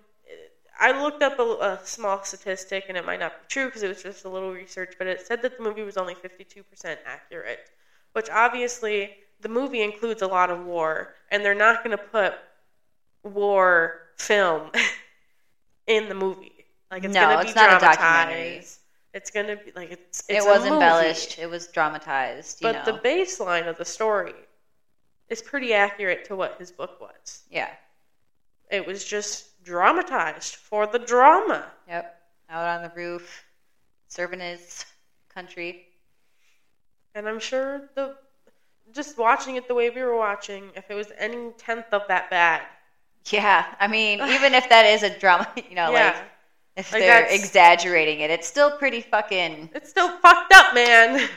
I 0.79 0.91
looked 0.91 1.21
up 1.21 1.39
a, 1.39 1.43
a 1.43 1.79
small 1.83 2.24
statistic, 2.24 2.86
and 2.88 2.98
it 2.98 3.05
might 3.05 3.19
not 3.19 3.33
be 3.41 3.45
true 3.48 3.65
because 3.65 3.83
it 3.83 3.88
was 3.88 4.01
just 4.01 4.25
a 4.25 4.29
little 4.29 4.51
research, 4.51 4.95
but 4.98 5.07
it 5.07 5.21
said 5.21 5.41
that 5.43 5.57
the 5.57 5.63
movie 5.63 5.83
was 5.83 5.98
only 5.98 6.15
52% 6.15 7.00
accurate, 7.05 7.60
which 8.13 8.29
obviously 8.29 9.12
the 9.41 9.50
movie 9.50 9.81
includes 9.81 10.21
a 10.21 10.27
lot 10.27 10.50
of 10.50 10.65
war, 10.65 11.13
and 11.29 11.45
they're 11.45 11.53
not 11.55 11.83
going 11.83 11.95
to 11.98 12.03
put 12.03 12.33
war 13.24 14.01
film 14.17 14.71
in 15.88 16.10
the 16.10 16.15
movie. 16.15 16.65
Like 16.91 17.03
it's 17.05 17.13
No, 17.13 17.19
going 17.19 17.31
to 17.31 17.38
be 17.38 17.51
it's 17.51 17.55
not 17.55 17.69
a 17.71 17.77
documentary. 17.77 18.62
It's 19.13 19.30
going 19.30 19.48
to 19.48 19.58
be 19.58 19.72
like 19.75 19.91
it's. 19.91 20.24
it 20.30 20.44
was 20.44 20.65
embellished. 20.65 21.38
It 21.38 21.50
was 21.50 21.68
dramatized. 21.68 22.62
You 22.62 22.72
but 22.72 22.86
know. 22.86 22.94
the 22.94 23.00
baseline 23.00 23.68
of 23.68 23.77
the 23.77 23.86
story 23.86 24.34
is 25.30 25.41
pretty 25.41 25.74
accurate 25.74 26.25
to 26.25 26.36
what 26.36 26.56
his 26.60 26.72
book 26.72 27.00
was. 27.01 27.44
yeah. 27.50 27.70
It 28.70 28.88
was 28.88 29.03
just 29.03 29.62
dramatized 29.65 30.56
for 30.56 30.88
the 30.88 31.00
drama. 31.00 31.70
Yep. 31.89 32.22
Out 32.50 32.68
on 32.68 32.84
the 32.84 32.91
roof, 32.96 33.44
serving 34.08 34.39
his 34.39 34.86
country. 35.34 35.88
And 37.13 37.27
I'm 37.27 37.39
sure 37.39 37.89
the 37.96 38.15
just 38.94 39.18
watching 39.18 39.56
it 39.56 39.68
the 39.68 39.74
way 39.74 39.89
we 39.89 40.01
were 40.01 40.18
watching, 40.18 40.70
if 40.75 40.89
it 40.89 40.94
was 40.96 41.12
any 41.18 41.51
tenth 41.58 41.86
of 41.91 42.03
that 42.08 42.30
bad, 42.30 42.62
Yeah. 43.30 43.65
I 43.80 43.88
mean, 43.88 44.22
even 44.22 44.53
if 44.53 44.68
that 44.70 44.86
is 44.86 45.03
a 45.03 45.18
drama, 45.18 45.48
you 45.56 45.75
know, 45.75 45.91
yeah, 45.91 46.08
like 46.08 46.30
if 46.75 46.92
Like, 46.94 47.01
they're 47.01 47.25
exaggerating 47.25 48.22
it, 48.22 48.32
it's 48.32 48.48
still 48.48 48.78
pretty 48.78 49.01
fucking. 49.01 49.70
it's 49.75 49.90
still 49.90 50.10
fucked 50.20 50.54
up, 50.54 50.74
man. 50.74 51.28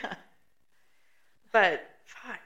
but 1.51 1.89
fuck, 2.05 2.39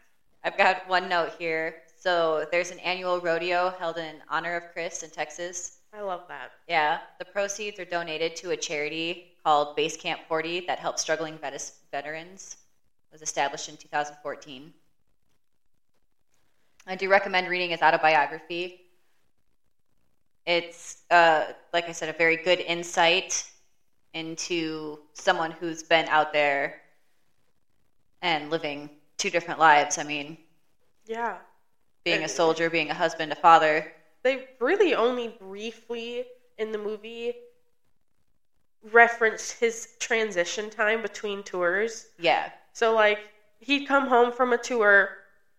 I've 0.43 0.57
got 0.57 0.87
one 0.87 1.07
note 1.07 1.31
here. 1.37 1.75
So 1.95 2.45
there's 2.51 2.71
an 2.71 2.79
annual 2.79 3.19
rodeo 3.19 3.73
held 3.77 3.97
in 3.97 4.15
honor 4.29 4.55
of 4.55 4.63
Chris 4.73 5.03
in 5.03 5.09
Texas. 5.09 5.79
I 5.93 6.01
love 6.01 6.21
that. 6.29 6.51
Yeah, 6.67 6.99
the 7.17 7.25
proceeds 7.25 7.79
are 7.79 7.85
donated 7.85 8.35
to 8.37 8.51
a 8.51 8.57
charity 8.57 9.33
called 9.43 9.75
Base 9.75 9.97
Camp 9.97 10.21
40 10.27 10.61
that 10.61 10.79
helps 10.79 11.01
struggling 11.01 11.37
vetis- 11.37 11.73
veterans. 11.91 12.57
It 13.11 13.15
was 13.15 13.21
established 13.21 13.69
in 13.69 13.77
2014. 13.77 14.71
I 16.87 16.95
do 16.95 17.09
recommend 17.09 17.47
reading 17.47 17.71
his 17.71 17.81
autobiography. 17.81 18.81
It's, 20.45 20.97
uh, 21.11 21.45
like 21.73 21.89
I 21.89 21.91
said, 21.91 22.09
a 22.09 22.13
very 22.13 22.37
good 22.37 22.59
insight 22.61 23.45
into 24.13 24.97
someone 25.13 25.51
who's 25.51 25.83
been 25.83 26.07
out 26.09 26.31
there 26.33 26.73
and 28.21 28.49
living 28.49 28.89
two 29.17 29.29
different 29.29 29.59
lives. 29.59 29.97
I 29.97 30.03
mean, 30.03 30.37
Yeah, 31.05 31.37
being 32.03 32.23
a 32.23 32.27
soldier, 32.27 32.69
being 32.69 32.89
a 32.89 32.93
husband, 32.93 33.31
a 33.31 33.35
father. 33.35 33.85
they 34.23 34.39
really 34.59 34.93
only 34.95 35.27
briefly 35.27 36.25
in 36.57 36.71
the 36.71 36.77
movie 36.77 37.33
referenced 38.91 39.53
his 39.59 39.87
transition 39.99 40.69
time 40.69 41.01
between 41.01 41.43
tours. 41.43 42.05
Yeah. 42.17 42.49
So 42.73 42.93
like 42.93 43.19
he'd 43.59 43.81
come 43.81 44.07
home 44.07 44.31
from 44.31 44.53
a 44.53 44.57
tour 44.57 45.09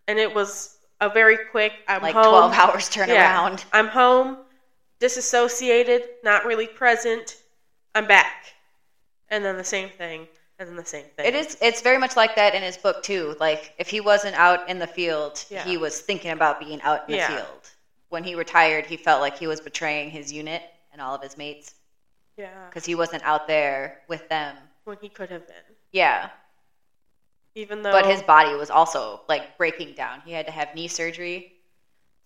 and 0.09 0.19
it 0.19 0.33
was 0.33 0.71
a 1.01 1.09
very 1.09 1.39
quick 1.39 1.73
I'm 1.89 2.03
Like 2.03 2.15
home. 2.15 2.25
12 2.25 2.53
hours 2.53 2.89
turnaround. 2.89 3.09
Yeah. 3.09 3.65
I'm 3.73 3.89
home, 3.89 4.37
disassociated, 5.00 6.02
not 6.23 6.45
really 6.45 6.66
present. 6.66 7.38
I'm 7.95 8.07
back. 8.07 8.54
And 9.30 9.45
then 9.45 9.57
the 9.57 9.64
same 9.64 9.88
thing, 9.88 10.28
and 10.59 10.69
then 10.69 10.76
the 10.76 10.85
same 10.85 11.07
thing. 11.16 11.26
It 11.26 11.35
is. 11.35 11.57
It's 11.61 11.80
very 11.83 11.99
much 11.99 12.16
like 12.16 12.37
that 12.37 12.54
in 12.54 12.62
his 12.62 12.76
book 12.76 13.02
too. 13.02 13.35
Like 13.40 13.75
if 13.78 13.88
he 13.88 14.00
wasn't 14.00 14.37
out 14.37 14.69
in 14.69 14.78
the 14.78 14.87
field, 14.87 15.45
Yeah. 15.49 15.64
he 15.64 15.76
was 15.76 16.00
thinking 16.00 16.30
about 16.33 16.61
being 16.61 16.80
out 16.83 17.09
in 17.09 17.16
Yeah. 17.16 17.28
the 17.28 17.37
field. 17.37 17.71
When 18.11 18.25
he 18.25 18.35
retired, 18.35 18.87
he 18.87 18.97
felt 18.97 19.21
like 19.21 19.38
he 19.38 19.47
was 19.47 19.61
betraying 19.61 20.11
his 20.11 20.33
unit 20.33 20.62
and 20.92 21.00
all 21.00 21.14
of 21.14 21.23
his 21.23 21.37
mates 21.37 21.75
Yeah. 22.37 22.66
because 22.69 22.85
he 22.85 22.95
wasn't 22.95 23.23
out 23.23 23.47
there 23.47 24.02
with 24.09 24.28
them. 24.28 24.57
When 24.85 24.99
he 25.00 25.09
could 25.09 25.30
have 25.30 25.47
been. 25.47 25.57
Yeah, 25.92 26.30
Even 27.54 27.83
though 27.83 27.90
but 27.92 28.07
his 28.07 28.23
body 28.23 28.54
was 28.54 28.71
also 28.71 29.23
like 29.28 29.57
breaking 29.59 29.95
down. 29.95 30.21
He 30.23 30.33
had 30.33 30.47
to 30.47 30.52
have 30.52 30.75
knee 30.75 30.88
surgery, 30.88 31.60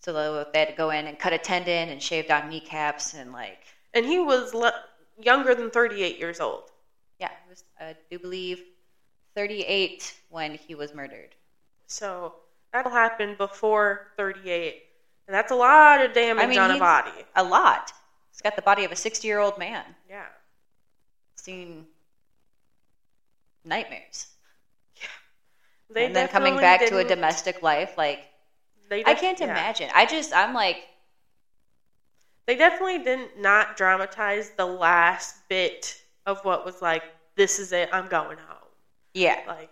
so 0.05 0.45
they 0.53 0.59
had 0.59 0.69
to 0.69 0.75
go 0.75 0.91
in 0.91 1.07
and 1.07 1.19
cut 1.19 1.33
a 1.33 1.39
tendon 1.39 1.89
and 1.89 2.03
shave 2.03 2.29
down 2.29 2.49
kneecaps 2.51 3.15
and 3.15 3.33
like 3.33 3.65
and 3.95 4.05
he 4.05 4.19
was 4.19 4.53
le- 4.53 4.85
younger 5.19 5.55
than 5.55 5.71
38 5.71 6.19
years 6.19 6.41
old. 6.41 6.65
yeah, 7.19 7.31
he 7.45 7.51
was 7.51 7.65
I 7.81 7.97
do 8.11 8.19
believe 8.19 8.63
38 9.35 10.15
when 10.31 10.55
he 10.55 10.75
was 10.75 10.95
murdered. 10.95 11.35
So 11.87 12.35
that'll 12.73 12.93
happen 12.93 13.35
before 13.37 14.09
38. 14.17 14.83
And 15.27 15.35
that's 15.35 15.51
a 15.51 15.55
lot 15.55 16.05
of 16.05 16.13
damage 16.13 16.45
I 16.45 16.47
mean, 16.49 16.59
on 16.59 16.71
a 16.71 16.79
body. 16.79 17.11
A 17.37 17.43
lot. 17.43 17.93
He's 18.31 18.43
got 18.43 18.57
the 18.57 18.63
body 18.63 18.85
of 18.85 18.93
a 18.93 18.97
60 18.97 19.27
year 19.27 19.39
old 19.39 19.59
man. 19.59 19.85
Yeah. 20.09 20.27
Seen 21.37 21.87
nightmares. 23.65 24.29
They 25.91 26.07
and 26.07 26.17
then 26.17 26.29
coming 26.29 26.57
back 26.57 26.85
to 26.87 26.99
a 26.99 27.05
domestic 27.05 27.63
life, 27.63 27.97
like 27.97 28.25
They 29.03 29.11
I 29.11 29.15
can't 29.15 29.41
yeah. 29.41 29.47
imagine. 29.49 29.91
I 29.95 30.07
just 30.07 30.33
I'm 30.35 30.53
like 30.53 30.79
They 32.47 32.57
definitely 32.57 32.99
didn't 32.99 33.39
not 33.39 33.77
dramatize 33.77 34.51
the 34.57 34.67
last 34.67 35.37
bit 35.49 35.97
of 36.27 36.45
what 36.45 36.65
was 36.65 36.81
like, 36.83 37.03
this 37.37 37.59
is 37.59 37.73
it, 37.73 37.89
I'm 37.93 38.09
going 38.09 38.39
home. 38.39 38.69
yeah. 39.15 39.37
Like, 39.47 39.71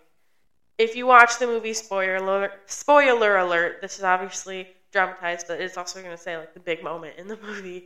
if 0.77 0.95
you 0.95 1.05
watch 1.05 1.37
the 1.39 1.47
movie, 1.47 1.73
spoiler 1.73 2.15
alert, 2.17 2.53
spoiler 2.65 3.37
alert, 3.37 3.81
this 3.81 3.97
is 3.97 4.03
obviously 4.03 4.67
dramatized, 4.91 5.47
but 5.47 5.61
it's 5.61 5.77
also 5.77 5.99
going 6.01 6.11
to 6.15 6.17
say 6.21 6.37
like 6.37 6.53
the 6.53 6.59
big 6.59 6.83
moment 6.83 7.17
in 7.17 7.27
the 7.27 7.37
movie. 7.43 7.85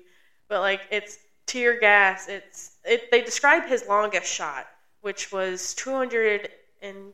But 0.49 0.61
like, 0.61 0.81
it's 0.91 1.19
tear 1.47 1.79
gas. 1.79 2.27
It's 2.27 2.71
it. 2.85 3.11
They 3.11 3.21
describe 3.21 3.65
his 3.65 3.85
longest 3.87 4.27
shot, 4.31 4.67
which 5.01 5.31
was 5.31 5.73
200 5.75 6.49
and 6.81 7.13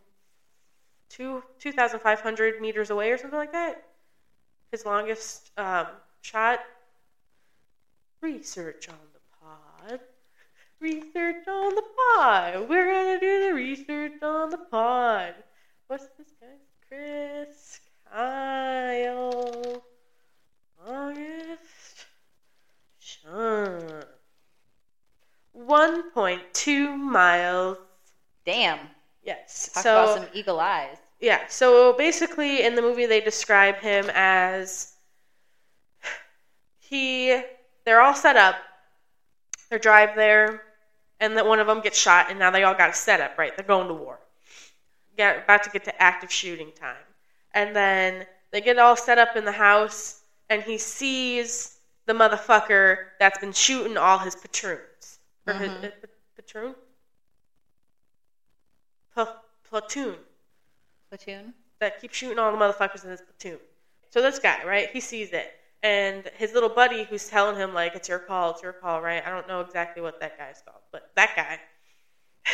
two 1.09 1.43
2,500 1.59 2.61
meters 2.61 2.89
away 2.89 3.11
or 3.11 3.17
something 3.17 3.39
like 3.39 3.51
that. 3.53 3.83
His 4.73 4.87
longest 4.87 5.51
um, 5.55 5.85
shot. 6.21 6.61
Research 8.21 8.89
on 8.89 8.95
the 9.13 9.19
pod. 9.39 9.99
Research 10.79 11.47
on 11.47 11.75
the 11.75 11.83
pod. 11.95 12.67
We're 12.67 12.91
gonna 12.91 13.19
do 13.19 13.49
the 13.49 13.53
research 13.53 14.23
on 14.23 14.49
the 14.49 14.57
pod. 14.57 15.35
What's 15.85 16.07
this 16.17 16.33
guy? 16.41 16.47
Chris 16.87 17.81
Kyle. 18.11 19.83
August. 20.87 22.07
Sean. 22.97 24.03
1.2 25.55 26.97
miles. 26.97 27.77
Damn. 28.43 28.79
Yes. 29.23 29.69
Talk 29.71 29.83
so 29.83 30.03
about 30.03 30.17
some 30.17 30.27
eagle 30.33 30.59
eyes. 30.59 30.97
Yeah, 31.23 31.47
so 31.47 31.93
basically 31.93 32.63
in 32.63 32.75
the 32.75 32.81
movie 32.81 33.05
they 33.05 33.21
describe 33.21 33.77
him 33.77 34.11
as 34.13 34.91
he 36.79 37.41
they're 37.85 38.01
all 38.01 38.13
set 38.13 38.35
up. 38.35 38.55
They 39.69 39.79
drive 39.79 40.17
there 40.17 40.63
and 41.21 41.37
then 41.37 41.47
one 41.47 41.59
of 41.61 41.67
them 41.67 41.79
gets 41.79 41.97
shot 41.97 42.29
and 42.29 42.37
now 42.37 42.51
they 42.51 42.63
all 42.63 42.73
got 42.73 42.89
a 42.89 42.93
setup, 42.93 43.37
right? 43.37 43.55
They're 43.55 43.65
going 43.65 43.87
to 43.87 43.93
war. 43.93 44.19
Get 45.15 45.45
about 45.45 45.63
to 45.63 45.69
get 45.69 45.85
to 45.85 46.01
active 46.03 46.29
shooting 46.29 46.73
time. 46.77 47.07
And 47.53 47.73
then 47.73 48.25
they 48.51 48.59
get 48.59 48.77
all 48.77 48.97
set 48.97 49.17
up 49.17 49.37
in 49.37 49.45
the 49.45 49.53
house 49.53 50.23
and 50.49 50.61
he 50.61 50.77
sees 50.77 51.77
the 52.05 52.11
motherfucker 52.11 52.97
that's 53.17 53.39
been 53.39 53.53
shooting 53.53 53.95
all 53.95 54.17
his 54.17 54.35
patroons. 54.35 55.19
Or 55.47 55.53
his, 55.53 55.69
Mhm. 55.69 55.85
uh, 55.85 56.07
patroon? 56.35 56.75
Pla- 59.13 59.39
platoon 59.63 60.17
Platoon. 61.13 61.53
that 61.79 62.01
keeps 62.01 62.17
shooting 62.17 62.39
all 62.39 62.51
the 62.51 62.57
motherfuckers 62.57 63.03
in 63.03 63.11
his 63.11 63.21
platoon. 63.21 63.59
So 64.09 64.19
this 64.19 64.39
guy, 64.39 64.63
right? 64.65 64.89
He 64.91 64.99
sees 64.99 65.31
it, 65.31 65.51
and 65.83 66.23
his 66.37 66.53
little 66.53 66.69
buddy, 66.69 67.03
who's 67.03 67.29
telling 67.29 67.55
him 67.55 67.71
like, 67.71 67.93
"It's 67.93 68.09
your 68.09 68.17
call, 68.17 68.51
it's 68.51 68.63
your 68.63 68.73
call," 68.73 68.99
right? 68.99 69.21
I 69.23 69.29
don't 69.29 69.47
know 69.47 69.61
exactly 69.61 70.01
what 70.01 70.19
that 70.21 70.39
guy's 70.39 70.63
called, 70.65 70.81
but 70.91 71.11
that 71.15 71.35
guy. 71.35 71.59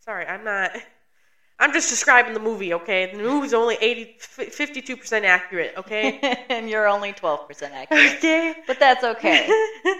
Sorry, 0.00 0.26
I'm 0.26 0.42
not. 0.42 0.72
I'm 1.60 1.72
just 1.72 1.90
describing 1.90 2.34
the 2.34 2.40
movie, 2.40 2.74
okay? 2.74 3.12
The 3.12 3.22
movie's 3.22 3.54
only 3.54 3.76
80, 3.80 4.16
52% 4.18 5.22
accurate, 5.22 5.74
okay? 5.76 6.18
and 6.48 6.68
you're 6.68 6.88
only 6.88 7.12
12% 7.12 7.70
accurate. 7.70 8.16
okay. 8.16 8.56
But 8.66 8.80
that's 8.80 9.04
okay. 9.04 9.48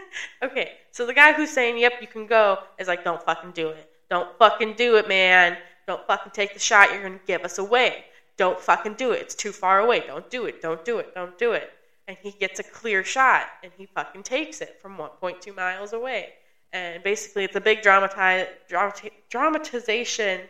okay, 0.43 0.73
so 0.91 1.07
the 1.07 1.15
guy 1.15 1.33
who's 1.35 1.51
saying, 1.51 1.79
yep, 1.79 1.93
you 2.01 2.09
can 2.09 2.27
go, 2.27 2.59
is 2.81 2.89
like, 2.89 3.05
don't 3.05 3.23
fucking 3.23 3.53
do 3.53 3.69
it. 3.69 3.89
Don't 4.11 4.37
fucking 4.41 4.75
do 4.75 4.97
it, 4.97 5.07
man. 5.07 5.57
Don't 5.87 6.07
fucking 6.07 6.33
take 6.33 6.55
the 6.55 6.61
shot. 6.61 6.93
You're 6.93 7.03
going 7.03 7.19
to 7.19 7.27
give 7.27 7.43
us 7.43 7.59
away. 7.59 8.05
Don't 8.37 8.61
fucking 8.61 8.95
do 8.95 9.13
it. 9.13 9.21
It's 9.21 9.35
too 9.35 9.53
far 9.53 9.81
away. 9.81 10.01
Don't 10.07 10.29
do 10.31 10.47
it. 10.47 10.63
Don't 10.63 10.85
do 10.85 10.99
it. 10.99 11.15
Don't 11.15 11.37
do 11.39 11.53
it. 11.53 11.71
And 12.09 12.17
he 12.21 12.33
gets 12.33 12.59
a 12.59 12.63
clear 12.63 13.05
shot, 13.05 13.47
and 13.63 13.73
he 13.77 13.87
fucking 13.87 14.23
takes 14.23 14.61
it 14.61 14.81
from 14.81 14.97
1.2 14.97 15.55
miles 15.55 15.93
away. 15.93 16.31
And 16.73 17.03
basically, 17.03 17.45
it's 17.45 17.57
a 17.57 17.61
big 17.61 17.83
dramati- 17.83 18.49
dramati- 18.71 19.13
dramatization 19.29 20.41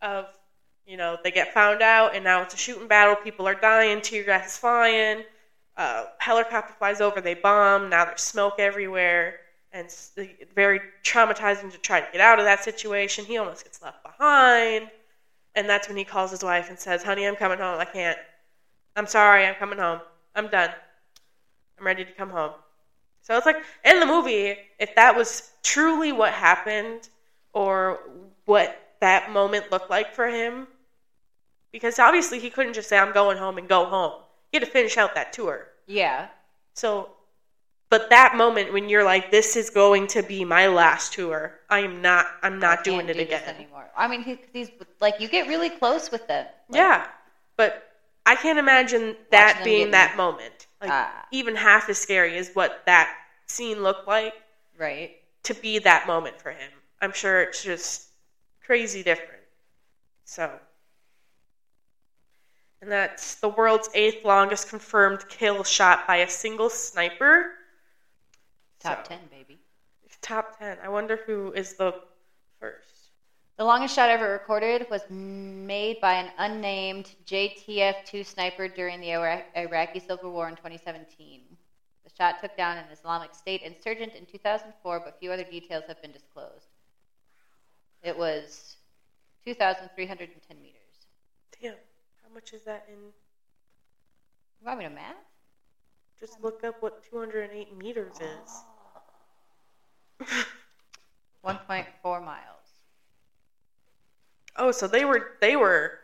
of, 0.00 0.26
you 0.86 0.96
know, 0.96 1.18
they 1.22 1.30
get 1.30 1.52
found 1.52 1.82
out, 1.82 2.14
and 2.14 2.24
now 2.24 2.42
it's 2.42 2.54
a 2.54 2.56
shooting 2.56 2.88
battle. 2.88 3.16
People 3.16 3.46
are 3.46 3.54
dying. 3.54 4.00
Tear 4.00 4.24
gas 4.24 4.52
is 4.52 4.56
flying 4.56 5.24
uh, 5.76 6.06
helicopter 6.18 6.74
flies 6.78 7.00
over, 7.00 7.20
they 7.20 7.34
bomb. 7.34 7.90
Now 7.90 8.04
there's 8.06 8.22
smoke 8.22 8.54
everywhere, 8.58 9.40
and 9.76 9.94
very 10.54 10.80
traumatizing 11.04 11.70
to 11.70 11.78
try 11.78 12.00
to 12.00 12.06
get 12.12 12.20
out 12.20 12.38
of 12.38 12.44
that 12.46 12.64
situation. 12.64 13.24
He 13.24 13.36
almost 13.36 13.64
gets 13.64 13.82
left 13.82 14.02
behind, 14.02 14.90
and 15.54 15.68
that's 15.68 15.88
when 15.88 15.96
he 15.96 16.04
calls 16.04 16.30
his 16.30 16.42
wife 16.42 16.68
and 16.70 16.78
says, 16.78 17.02
"Honey, 17.02 17.26
I'm 17.26 17.36
coming 17.36 17.58
home. 17.58 17.78
I 17.78 17.84
can't. 17.84 18.18
I'm 18.96 19.06
sorry. 19.06 19.44
I'm 19.46 19.54
coming 19.56 19.78
home. 19.78 20.00
I'm 20.34 20.48
done. 20.48 20.70
I'm 21.78 21.86
ready 21.86 22.04
to 22.04 22.12
come 22.12 22.30
home." 22.30 22.52
So 23.22 23.36
it's 23.36 23.46
like 23.46 23.62
in 23.84 24.00
the 24.00 24.06
movie, 24.06 24.56
if 24.78 24.94
that 24.94 25.14
was 25.16 25.50
truly 25.62 26.12
what 26.12 26.32
happened, 26.32 27.08
or 27.52 28.00
what 28.46 28.94
that 29.00 29.30
moment 29.30 29.70
looked 29.70 29.90
like 29.90 30.14
for 30.14 30.28
him, 30.28 30.66
because 31.72 31.98
obviously 31.98 32.38
he 32.38 32.50
couldn't 32.50 32.72
just 32.74 32.88
say, 32.88 32.98
"I'm 32.98 33.12
going 33.12 33.36
home" 33.36 33.58
and 33.58 33.68
go 33.68 33.84
home. 33.84 34.22
He 34.52 34.58
had 34.58 34.64
to 34.64 34.70
finish 34.70 34.96
out 34.96 35.14
that 35.14 35.32
tour. 35.32 35.68
yeah. 35.86 36.28
So, 36.74 37.15
but 37.88 38.10
that 38.10 38.36
moment 38.36 38.72
when 38.72 38.88
you're 38.88 39.04
like, 39.04 39.30
"This 39.30 39.56
is 39.56 39.70
going 39.70 40.06
to 40.08 40.22
be 40.22 40.44
my 40.44 40.66
last 40.66 41.12
tour. 41.12 41.60
I 41.70 41.80
am 41.80 42.02
not. 42.02 42.26
I'm 42.42 42.58
not 42.58 42.84
doing 42.84 43.08
it 43.08 43.18
again." 43.18 43.42
anymore. 43.44 43.88
I 43.96 44.08
mean, 44.08 44.22
he, 44.22 44.38
he's 44.52 44.70
like 45.00 45.20
you 45.20 45.28
get 45.28 45.46
really 45.48 45.70
close 45.70 46.10
with 46.10 46.26
them. 46.26 46.46
Like, 46.68 46.78
yeah, 46.78 47.06
but 47.56 47.90
I 48.26 48.34
can't 48.34 48.58
imagine 48.58 49.16
that 49.30 49.62
being 49.64 49.92
that 49.92 50.16
moment. 50.16 50.66
Like 50.80 50.90
Ah. 50.92 51.26
even 51.30 51.54
half 51.56 51.88
as 51.88 51.98
scary 51.98 52.36
as 52.36 52.50
what 52.54 52.82
that 52.86 53.14
scene 53.46 53.82
looked 53.82 54.06
like 54.06 54.34
Right. 54.76 55.16
to 55.44 55.54
be 55.54 55.78
that 55.78 56.06
moment 56.06 56.40
for 56.40 56.50
him. 56.50 56.70
I'm 57.00 57.12
sure 57.12 57.42
it's 57.42 57.62
just 57.62 58.08
crazy 58.64 59.02
different. 59.02 59.42
So, 60.24 60.50
and 62.82 62.90
that's 62.90 63.36
the 63.36 63.48
world's 63.48 63.88
eighth 63.94 64.24
longest 64.24 64.68
confirmed 64.68 65.28
kill 65.28 65.64
shot 65.64 66.06
by 66.06 66.16
a 66.16 66.28
single 66.28 66.68
sniper. 66.68 67.52
Top 68.78 69.02
So, 69.02 69.02
10, 69.02 69.28
baby. 69.28 69.60
Top 70.20 70.46
10. 70.50 70.78
I 70.80 70.88
wonder 70.88 71.16
who 71.26 71.52
is 71.52 71.74
the 71.74 71.92
first. 72.58 73.10
The 73.56 73.64
longest 73.64 73.94
shot 73.94 74.08
ever 74.10 74.30
recorded 74.30 74.88
was 74.90 75.08
made 75.08 75.98
by 76.00 76.14
an 76.14 76.30
unnamed 76.36 77.16
JTF 77.24 78.02
2 78.04 78.22
sniper 78.24 78.68
during 78.68 79.00
the 79.00 79.12
Ira- 79.14 79.44
Iraqi 79.54 80.00
Civil 80.00 80.32
War 80.32 80.48
in 80.48 80.56
2017. 80.56 81.58
The 82.04 82.10
shot 82.10 82.38
took 82.38 82.54
down 82.54 82.76
an 82.78 82.90
Islamic 82.90 83.34
State 83.34 83.62
insurgent 83.62 84.14
in 84.14 84.26
2004, 84.26 85.00
but 85.00 85.14
few 85.16 85.30
other 85.32 85.44
details 85.44 85.86
have 85.86 86.00
been 86.00 86.12
disclosed. 86.12 86.68
It 88.02 88.16
was 88.16 88.78
2,310 89.44 90.60
meters. 90.60 91.06
Damn. 91.60 91.78
How 92.22 92.28
much 92.28 92.52
is 92.52 92.64
that 92.64 92.84
in? 92.86 93.12
You 94.60 94.66
want 94.66 94.78
me 94.78 94.84
to 94.84 94.90
math? 94.90 95.16
Just 96.18 96.42
look 96.42 96.64
up 96.64 96.76
what 96.80 97.04
208 97.10 97.76
meters 97.76 98.14
is. 98.20 98.62
1.4 101.44 102.24
miles. 102.24 102.40
Oh, 104.56 104.72
so 104.72 104.86
they 104.86 105.04
were 105.04 105.32
they 105.40 105.56
were. 105.56 105.98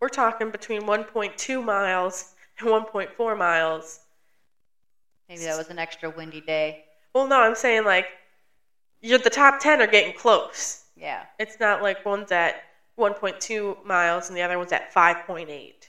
We're 0.00 0.08
talking 0.08 0.50
between 0.50 0.82
1.2 0.82 1.64
miles 1.64 2.34
and 2.58 2.68
1.4 2.68 3.38
miles. 3.38 4.00
Maybe 5.28 5.44
that 5.44 5.58
was 5.58 5.68
an 5.68 5.78
extra 5.78 6.10
windy 6.10 6.40
day. 6.40 6.84
Well, 7.14 7.28
no, 7.28 7.40
I'm 7.40 7.54
saying 7.54 7.84
like, 7.84 8.06
you're 9.00 9.18
the 9.18 9.30
top 9.30 9.60
10 9.60 9.82
are 9.82 9.86
getting 9.86 10.16
close. 10.16 10.84
Yeah. 10.96 11.24
It's 11.38 11.60
not 11.60 11.82
like 11.82 12.04
one's 12.04 12.32
at 12.32 12.62
1.2 12.98 13.84
miles 13.84 14.28
and 14.28 14.36
the 14.36 14.42
other 14.42 14.58
one's 14.58 14.72
at 14.72 14.92
5.8. 14.92 15.79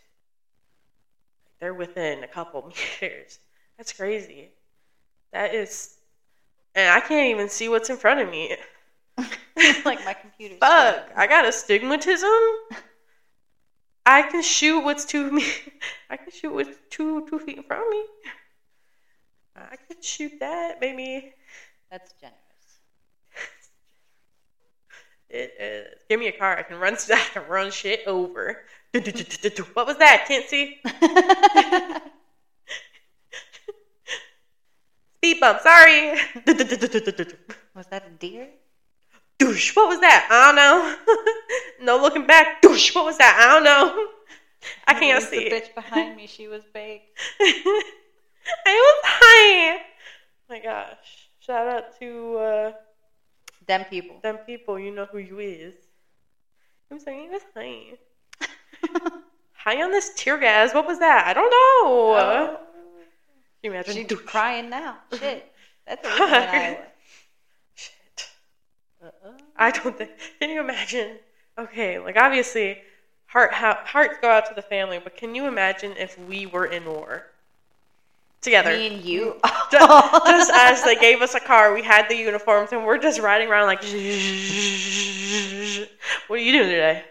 They're 1.61 1.75
within 1.75 2.23
a 2.23 2.27
couple 2.27 2.73
meters. 3.01 3.39
That's 3.77 3.93
crazy. 3.93 4.49
That 5.31 5.53
is, 5.53 5.95
and 6.75 6.91
I 6.91 6.99
can't 6.99 7.29
even 7.29 7.47
see 7.47 7.69
what's 7.69 7.89
in 7.89 7.97
front 7.97 8.19
of 8.19 8.29
me. 8.29 8.57
like 9.85 10.03
my 10.03 10.15
computer. 10.19 10.55
Fuck, 10.59 11.09
I 11.15 11.27
got 11.27 11.45
astigmatism. 11.45 12.29
I 14.05 14.23
can 14.23 14.41
shoot 14.41 14.81
what's 14.81 15.05
two 15.05 15.31
me. 15.31 15.45
I 16.09 16.17
can 16.17 16.31
shoot 16.31 16.51
what's 16.51 16.77
two 16.89 17.27
two 17.29 17.39
feet 17.39 17.57
in 17.57 17.63
front 17.63 17.85
of 17.85 17.91
me. 17.91 18.03
I 19.55 19.75
could 19.75 20.03
shoot 20.03 20.31
that, 20.39 20.81
maybe. 20.81 21.33
That's 21.91 22.13
generous. 22.19 22.37
It 25.29 25.53
is. 25.59 25.87
Give 26.09 26.19
me 26.19 26.27
a 26.27 26.31
car. 26.31 26.57
I 26.57 26.63
can 26.63 26.77
run. 26.77 26.95
I 27.13 27.25
can 27.33 27.47
run 27.47 27.71
shit 27.71 28.01
over. 28.07 28.63
What 29.73 29.87
was 29.87 29.97
that? 29.97 30.25
Can't. 30.27 30.45
Speed 35.15 35.39
bump. 35.39 35.61
Sorry. 35.61 36.11
was 37.75 37.87
that 37.87 38.05
a 38.05 38.09
deer? 38.19 38.49
Douche. 39.39 39.75
What 39.75 39.87
was 39.87 39.99
that? 40.01 40.27
I 40.29 40.47
don't 40.47 40.55
know. 40.57 41.95
no 41.95 42.01
looking 42.01 42.27
back. 42.27 42.61
Douche. 42.61 42.93
What 42.93 43.05
was 43.05 43.17
that? 43.17 43.37
I 43.39 43.53
don't 43.53 43.63
know. 43.63 44.07
I 44.87 44.93
can't 44.93 45.23
see. 45.23 45.47
The 45.49 45.55
bitch 45.55 45.73
behind 45.73 46.17
me, 46.17 46.27
she 46.27 46.47
was 46.47 46.63
baked. 46.73 47.17
I 47.39 47.83
was 48.65 49.01
high. 49.05 49.77
Oh 49.77 50.49
my 50.49 50.59
gosh. 50.59 51.29
Shout 51.39 51.67
out 51.67 51.97
to 51.99 52.37
uh, 52.37 52.71
Them 53.67 53.85
people. 53.89 54.19
them 54.21 54.37
people. 54.39 54.77
You 54.77 54.91
know 54.93 55.05
who 55.05 55.19
you 55.19 55.39
is. 55.39 55.75
I'm 56.91 56.99
saying 56.99 57.21
he 57.23 57.29
was 57.29 57.41
high. 57.55 57.97
High 59.53 59.81
on 59.83 59.91
this 59.91 60.11
tear 60.15 60.37
gas. 60.37 60.73
What 60.73 60.87
was 60.87 60.99
that? 60.99 61.27
I 61.27 61.33
don't 61.33 61.49
know. 61.49 62.15
Oh. 62.17 62.59
Can 63.61 63.71
you 63.71 63.71
imagine? 63.71 64.07
She's 64.07 64.19
crying 64.21 64.69
now. 64.69 64.97
Shit. 65.13 65.51
That's 65.85 66.07
Iowa. 66.07 66.77
Shit. 67.75 68.29
Uh-uh. 69.03 69.33
I 69.55 69.71
don't 69.71 69.95
think. 69.97 70.11
Can 70.39 70.49
you 70.49 70.61
imagine? 70.61 71.17
Okay, 71.57 71.99
like 71.99 72.17
obviously, 72.17 72.79
heart 73.27 73.53
ha- 73.53 73.81
hearts 73.85 74.15
go 74.21 74.29
out 74.29 74.47
to 74.47 74.55
the 74.55 74.63
family, 74.63 74.99
but 75.03 75.15
can 75.15 75.35
you 75.35 75.47
imagine 75.47 75.93
if 75.97 76.17
we 76.27 76.47
were 76.47 76.65
in 76.65 76.85
war 76.85 77.27
together? 78.41 78.71
Me 78.71 78.87
and 78.87 79.05
you. 79.05 79.35
just, 79.71 80.25
just 80.25 80.51
as 80.51 80.83
they 80.83 80.95
gave 80.95 81.21
us 81.21 81.35
a 81.35 81.39
car, 81.39 81.73
we 81.73 81.83
had 81.83 82.09
the 82.09 82.15
uniforms, 82.15 82.71
and 82.71 82.83
we're 82.83 82.97
just 82.97 83.19
riding 83.19 83.47
around 83.47 83.67
like. 83.67 83.83
What 86.27 86.39
are 86.39 86.43
you 86.43 86.51
doing 86.51 86.69
today? 86.69 87.03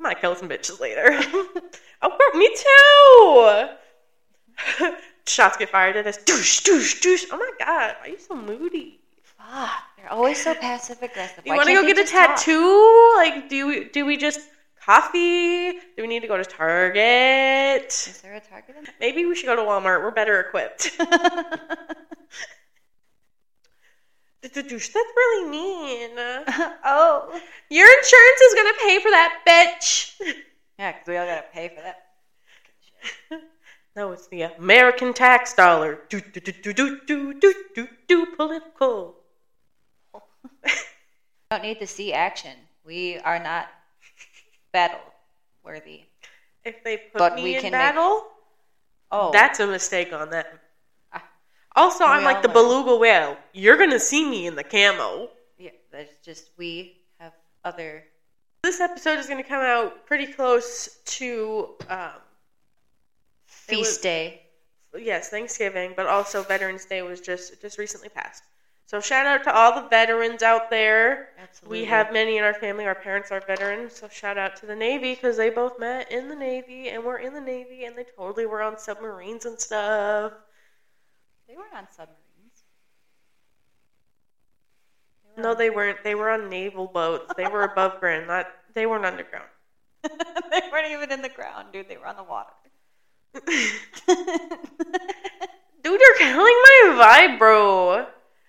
I'm 0.00 0.04
gonna 0.04 0.14
kill 0.14 0.34
some 0.34 0.48
bitches 0.48 0.80
later. 0.80 1.10
oh, 2.02 2.32
me 2.34 2.48
too. 4.78 4.94
Shots 5.26 5.58
get 5.58 5.68
fired 5.68 5.94
at 5.96 6.06
us. 6.06 6.16
Douche, 6.16 6.60
douche, 6.60 7.00
douche. 7.00 7.26
Oh 7.30 7.36
my 7.36 7.50
god, 7.58 7.96
why 8.00 8.06
are 8.06 8.08
you 8.08 8.18
so 8.18 8.34
moody? 8.34 8.98
Fuck. 9.22 9.70
They're 9.98 10.10
always 10.10 10.42
so 10.42 10.54
passive 10.54 11.02
aggressive. 11.02 11.44
You 11.44 11.54
want 11.54 11.68
to 11.68 11.74
go 11.74 11.86
get 11.86 11.98
a 11.98 12.04
tattoo? 12.04 13.12
Like, 13.16 13.50
do 13.50 13.66
we 13.66 13.84
do 13.90 14.06
we 14.06 14.16
just 14.16 14.40
coffee? 14.80 15.72
Do 15.72 15.98
we 15.98 16.06
need 16.06 16.20
to 16.20 16.28
go 16.28 16.38
to 16.38 16.44
Target? 16.44 17.88
Is 17.88 18.20
there 18.22 18.34
a 18.36 18.40
target 18.40 18.76
in 18.78 18.86
Maybe 19.00 19.26
we 19.26 19.34
should 19.34 19.46
go 19.46 19.56
to 19.56 19.62
Walmart. 19.62 20.02
We're 20.02 20.12
better 20.12 20.40
equipped. 20.40 20.98
That's 24.42 24.56
really 24.56 25.50
mean. 25.50 26.10
oh. 26.84 27.40
Your 27.68 27.86
insurance 27.86 28.40
is 28.40 28.54
gonna 28.54 28.78
pay 28.80 28.98
for 29.00 29.10
that, 29.10 29.40
bitch. 29.46 30.12
Yeah, 30.78 30.92
because 30.92 31.06
we 31.08 31.16
all 31.16 31.26
gotta 31.26 31.44
pay 31.52 31.68
for 31.68 31.82
that. 31.82 32.06
No, 33.96 34.12
it's 34.12 34.28
the 34.28 34.42
American 34.42 35.12
tax 35.12 35.52
dollar. 35.52 35.98
Do 36.08 36.20
do 36.20 36.40
do 36.40 36.52
do 36.52 36.72
do 36.72 37.00
do 37.04 37.34
do 37.34 37.54
do 37.74 37.88
do 38.06 38.26
political. 38.36 39.16
don't 41.50 41.62
need 41.62 41.80
to 41.80 41.88
see 41.88 42.12
action. 42.12 42.56
We 42.84 43.18
are 43.18 43.42
not 43.42 43.66
battle 44.72 45.00
worthy. 45.64 46.04
If 46.64 46.84
they 46.84 46.98
put 46.98 47.18
But 47.18 47.34
me 47.34 47.56
in 47.56 47.62
can 47.62 47.72
make- 47.72 47.72
battle, 47.72 48.28
Oh, 49.10 49.32
that's 49.32 49.58
a 49.58 49.66
mistake 49.66 50.12
on 50.12 50.30
them. 50.30 50.46
Also, 51.76 52.04
I'm 52.04 52.24
like 52.24 52.42
the 52.42 52.48
beluga 52.48 52.96
whale. 52.96 53.36
You're 53.52 53.76
gonna 53.76 54.00
see 54.00 54.28
me 54.28 54.46
in 54.46 54.54
the 54.56 54.64
camo. 54.64 55.28
yeah. 55.58 55.70
That's 55.92 56.12
just 56.24 56.50
we 56.56 56.98
have 57.18 57.32
other. 57.64 58.04
This 58.62 58.80
episode 58.80 59.18
is 59.18 59.26
gonna 59.26 59.42
come 59.44 59.62
out 59.62 60.06
pretty 60.06 60.26
close 60.26 60.98
to, 61.04 61.74
um, 61.88 62.10
It 63.68 63.76
was- 63.76 63.86
Feast 63.88 64.02
day. 64.02 64.42
yes, 64.96 65.30
Thanksgiving, 65.30 65.94
but 65.96 66.06
also 66.06 66.42
Veterans 66.42 66.84
Day 66.84 67.02
was 67.02 67.20
just 67.20 67.60
just 67.62 67.78
recently 67.78 68.08
passed. 68.08 68.42
So 68.86 69.00
shout 69.00 69.24
out 69.24 69.44
to 69.44 69.54
all 69.54 69.80
the 69.80 69.88
veterans 69.88 70.42
out 70.42 70.68
there. 70.68 71.28
Absolutely. 71.38 71.78
We 71.82 71.84
have 71.86 72.12
many 72.12 72.38
in 72.38 72.42
our 72.44 72.54
family. 72.54 72.84
Our 72.86 72.96
parents 72.96 73.30
are 73.30 73.40
veterans, 73.40 73.94
so 73.94 74.08
shout 74.08 74.36
out 74.36 74.56
to 74.56 74.66
the 74.66 74.74
Navy 74.74 75.14
because 75.14 75.36
they 75.36 75.48
both 75.48 75.78
met 75.78 76.10
in 76.10 76.28
the 76.28 76.34
Navy 76.34 76.88
and 76.88 77.04
were 77.04 77.18
in 77.18 77.32
the 77.32 77.40
Navy, 77.40 77.84
and 77.84 77.96
they 77.96 78.02
totally 78.16 78.46
were 78.46 78.62
on 78.62 78.76
submarines 78.78 79.44
and 79.46 79.60
stuff. 79.60 80.32
They 81.50 81.56
weren't 81.56 81.74
on 81.74 81.88
submarines. 81.90 82.62
were 85.36 85.42
No, 85.42 85.50
on- 85.50 85.58
they 85.58 85.68
weren't. 85.68 86.04
They 86.04 86.14
were 86.14 86.30
on 86.30 86.48
naval 86.48 86.86
boats. 86.86 87.32
They 87.36 87.48
were 87.48 87.64
above 87.64 87.98
ground. 87.98 88.28
Not. 88.28 88.46
They 88.74 88.86
weren't 88.86 89.04
underground. 89.04 89.48
they 90.04 90.62
weren't 90.70 90.92
even 90.92 91.10
in 91.10 91.22
the 91.22 91.28
ground, 91.28 91.72
dude. 91.72 91.88
They 91.88 91.96
were 91.96 92.06
on 92.06 92.14
the 92.14 92.22
water. 92.22 92.52
Dude, 95.82 96.00
you're 96.00 96.16
killing 96.18 96.36
my 96.36 97.26
vibe, 97.28 97.38
bro. 97.38 98.06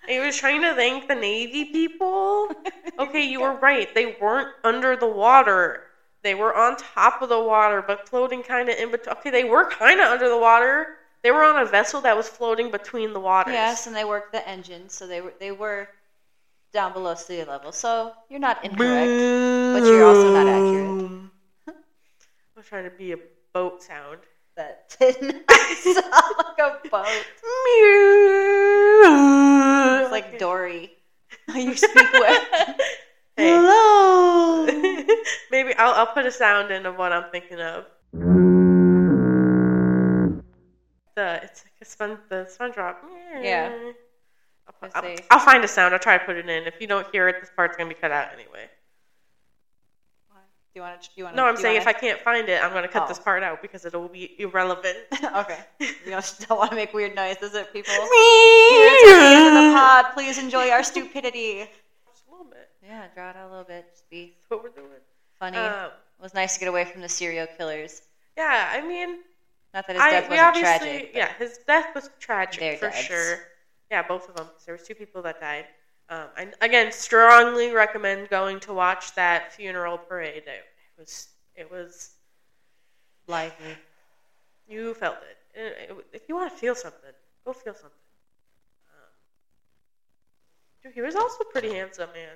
I 0.08 0.20
was 0.20 0.38
trying 0.38 0.62
to 0.62 0.76
thank 0.76 1.08
the 1.08 1.16
Navy 1.16 1.66
people. 1.66 2.50
Okay, 3.00 3.24
you 3.24 3.42
were 3.42 3.54
right. 3.54 3.92
They 3.96 4.18
weren't 4.22 4.50
under 4.64 4.96
the 4.96 5.08
water. 5.08 5.86
They 6.24 6.36
were 6.36 6.56
on 6.56 6.76
top 6.78 7.24
of 7.24 7.30
the 7.30 7.40
water, 7.40 7.82
but 7.82 8.08
floating 8.08 8.44
kind 8.44 8.70
of 8.70 8.76
in 8.78 8.92
between. 8.92 9.16
Okay, 9.18 9.32
they 9.32 9.44
were 9.44 9.72
kind 9.72 10.00
of 10.00 10.08
under 10.08 10.30
the 10.30 10.38
water. 10.38 10.98
They 11.23 11.31
were 11.31 11.43
on 11.43 11.57
a 11.57 11.65
vessel 11.65 12.01
that 12.01 12.17
was 12.17 12.27
floating 12.27 12.71
between 12.71 13.13
the 13.13 13.19
waters. 13.19 13.53
Yes, 13.53 13.86
and 13.86 13.95
they 13.95 14.03
worked 14.05 14.31
the 14.31 14.47
engine, 14.47 14.89
so 14.89 15.05
they 15.05 15.21
were 15.21 15.34
they 15.39 15.51
were 15.51 15.88
down 16.73 16.93
below 16.93 17.13
sea 17.15 17.43
level. 17.43 17.71
So 17.71 18.12
you're 18.29 18.39
not 18.39 18.57
incorrect. 18.63 19.12
but 19.73 19.84
you're 19.86 20.03
also 20.03 20.34
not 20.34 20.47
accurate. 20.47 21.29
I'm 22.57 22.63
trying 22.63 22.84
to 22.86 22.91
be 22.91 23.12
a 23.13 23.17
boat 23.53 23.81
sound. 23.81 24.19
That 24.57 24.77
did 24.99 25.15
not 25.21 25.34
sound 25.77 26.36
like 26.38 26.60
a 26.60 26.89
boat. 26.89 27.25
It's 29.03 30.12
like 30.12 30.39
Dory. 30.39 30.89
You 31.55 31.75
speak 31.75 32.12
with. 32.13 32.41
Hey. 33.38 33.53
Hello. 33.53 34.65
Maybe 35.51 35.73
I'll, 35.77 35.93
I'll 35.93 36.07
put 36.07 36.25
a 36.25 36.31
sound 36.31 36.71
in 36.71 36.86
of 36.86 36.97
what 36.97 37.13
I'm 37.13 37.23
thinking 37.31 37.60
of. 37.62 37.86
The 41.15 41.41
it's 41.43 41.63
like 41.65 41.74
a 41.82 41.86
sponge 41.86 42.19
the 42.30 42.50
SpongeBob. 42.58 42.95
Yeah. 43.41 43.71
I'll, 44.82 44.89
I'll. 44.95 45.15
I'll 45.32 45.39
find 45.39 45.63
a 45.63 45.67
sound. 45.67 45.93
I'll 45.93 46.00
try 46.00 46.17
to 46.17 46.24
put 46.24 46.38
it 46.38 46.47
in. 46.47 46.65
If 46.67 46.80
you 46.80 46.88
don't 46.88 47.06
hear 47.12 47.28
it, 47.28 47.38
this 47.41 47.50
part's 47.56 47.76
gonna 47.78 47.89
be 47.89 47.95
cut 47.95 48.12
out 48.12 48.30
anyway. 48.34 48.69
Do 50.74 50.80
you 50.80 50.82
want 50.84 51.02
to? 51.02 51.08
Do 51.10 51.13
you 51.17 51.24
want 51.26 51.36
to? 51.36 51.41
No, 51.41 51.47
I'm 51.50 51.58
saying 51.58 51.76
if 51.76 51.86
I 51.88 51.91
can't 51.91 52.19
find 52.21 52.47
it, 52.47 52.63
I'm 52.63 52.71
gonna 52.71 52.88
cut 52.88 53.04
Oh. 53.04 53.08
this 53.10 53.19
part 53.19 53.43
out 53.43 53.62
because 53.62 53.84
it'll 53.86 54.08
be 54.08 54.39
irrelevant. 54.39 54.97
okay. 55.36 55.60
You 55.80 56.12
don't, 56.12 56.36
don't 56.47 56.58
want 56.58 56.69
to 56.69 56.78
make 56.78 56.93
weird 56.93 57.13
noises 57.13 57.54
at 57.56 57.74
people. 57.74 57.91
It's 57.93 59.04
the 59.04 59.60
the 59.60 59.74
pod. 59.76 60.13
Please 60.13 60.38
enjoy 60.38 60.69
our 60.69 60.82
stupidity. 60.84 61.67
Just 62.10 62.24
a 62.30 62.32
little 62.32 62.45
bit. 62.45 62.69
Yeah, 62.82 63.04
draw 63.13 63.32
it 63.32 63.36
out 63.36 63.47
a 63.47 63.50
little 63.50 63.65
bit. 63.65 63.86
Just 63.91 64.10
be 64.10 64.34
That's 64.39 64.50
what 64.50 64.63
we're 64.63 64.69
doing. 64.69 65.02
funny. 65.39 65.58
Um, 65.58 65.88
it 66.19 66.24
was 66.24 66.34
nice 66.34 66.54
to 66.54 66.60
get 66.62 66.69
away 66.69 66.86
from 66.86 67.02
the 67.02 67.10
serial 67.10 67.47
killers. 67.58 68.04
yeah, 68.38 68.69
I 68.71 68.80
mean, 68.88 69.17
Not 69.73 69.88
that 69.88 69.93
his 69.95 70.01
I, 70.01 70.12
death 70.12 70.23
we 70.29 70.36
wasn't 70.36 70.47
obviously, 70.47 70.88
tragic. 70.89 71.12
yeah, 71.15 71.34
his 71.39 71.57
death 71.65 71.95
was 71.95 72.10
tragic 72.19 72.79
for 72.79 72.88
deaths. 72.88 72.97
sure. 72.99 73.39
Yeah, 73.89 74.03
both 74.07 74.27
of 74.29 74.36
them. 74.36 74.47
There 74.65 74.73
was 74.75 74.84
two 74.86 74.95
people 74.95 75.21
that 75.23 75.39
died. 75.39 75.65
Um, 76.10 76.27
I 76.38 76.51
again 76.62 76.91
strongly 76.91 77.71
recommend 77.71 78.27
going 78.29 78.60
to 78.62 78.73
watch 78.73 79.13
that 79.15 79.53
funeral 79.53 79.97
parade. 79.97 80.43
It, 80.45 80.47
it 80.47 80.63
was, 80.97 81.29
it 81.55 81.71
was, 81.71 82.12
lively. 83.27 83.75
you 84.67 84.93
felt 84.93 85.17
it. 85.29 85.38
It- 85.60 85.89
it- 85.91 86.05
If 86.13 86.27
you 86.27 86.36
want 86.36 86.51
to 86.51 86.57
feel 86.57 86.75
something, 86.75 87.12
go 87.45 87.53
feel 87.53 87.73
something. 87.73 87.91
Um, 90.86 90.91
he 90.93 91.01
was 91.01 91.15
also 91.15 91.43
pretty 91.45 91.73
handsome, 91.73 92.10
man. 92.13 92.36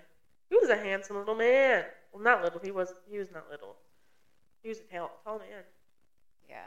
He 0.49 0.55
was 0.57 0.69
a 0.69 0.77
handsome 0.77 1.17
little 1.17 1.35
man. 1.35 1.83
Well, 2.13 2.21
not 2.23 2.43
little. 2.43 2.59
He 2.63 2.71
was. 2.71 2.93
He 3.09 3.17
was 3.17 3.29
not 3.33 3.49
little. 3.49 3.75
He 4.63 4.69
was 4.69 4.79
a 4.79 4.83
tall, 4.83 5.11
tall 5.23 5.39
man, 5.39 5.63
Yeah. 6.49 6.63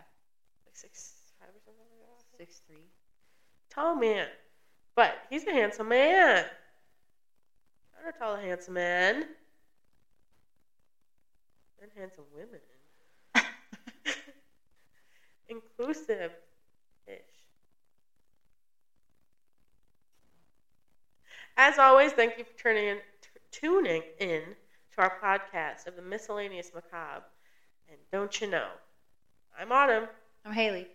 Six 0.81 1.13
five 1.41 1.49
or 1.49 1.61
something 1.65 1.83
like 1.91 2.07
that. 2.07 2.39
Six 2.39 2.61
three. 2.67 2.87
Tall 3.71 3.97
man, 3.97 4.27
but 4.95 5.15
he's 5.29 5.47
a 5.47 5.51
handsome 5.51 5.89
man. 5.89 6.45
Not 8.05 8.15
a 8.15 8.19
tall, 8.19 8.37
handsome 8.37 8.75
man. 8.75 9.25
And 11.83 11.91
handsome 11.97 12.25
women. 12.35 12.61
Inclusive 15.49 16.33
ish. 17.07 17.15
As 21.57 21.79
always, 21.79 22.13
thank 22.13 22.39
you 22.39 22.45
for 22.45 22.57
turning 22.59 22.87
in, 22.87 22.97
t- 23.21 23.41
tuning 23.51 24.03
in 24.21 24.43
to 24.95 25.03
our 25.03 25.13
podcast 25.23 25.87
of 25.87 25.97
the 25.97 26.03
Miscellaneous 26.03 26.73
Macabre. 26.75 27.25
And 27.89 27.99
don't 28.13 28.41
you 28.41 28.49
know, 28.49 28.69
I'm 29.59 29.73
Autumn, 29.73 30.09
I'm 30.49 30.55
Haley. 30.55 30.87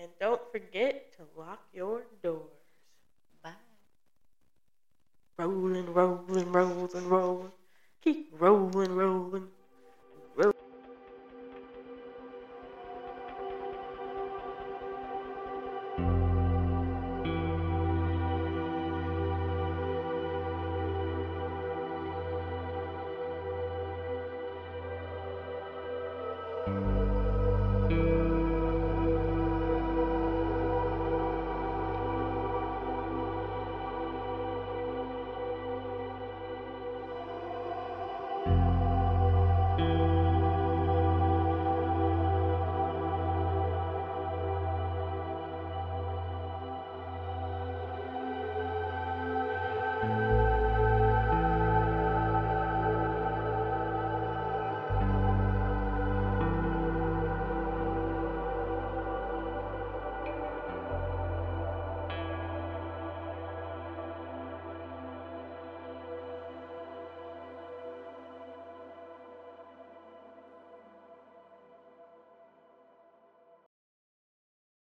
and 0.00 0.10
don't 0.18 0.40
forget 0.50 1.12
to 1.18 1.24
lock 1.38 1.60
your 1.74 2.04
doors. 2.22 2.40
Bye. 3.42 3.50
Rolling, 5.38 5.92
rolling, 5.92 6.50
rolling, 6.50 7.08
rolling. 7.10 7.52
Keep 8.02 8.30
rolling, 8.38 8.92
rolling. 8.92 9.48
Roll. 10.36 10.52
Thank 26.64 27.03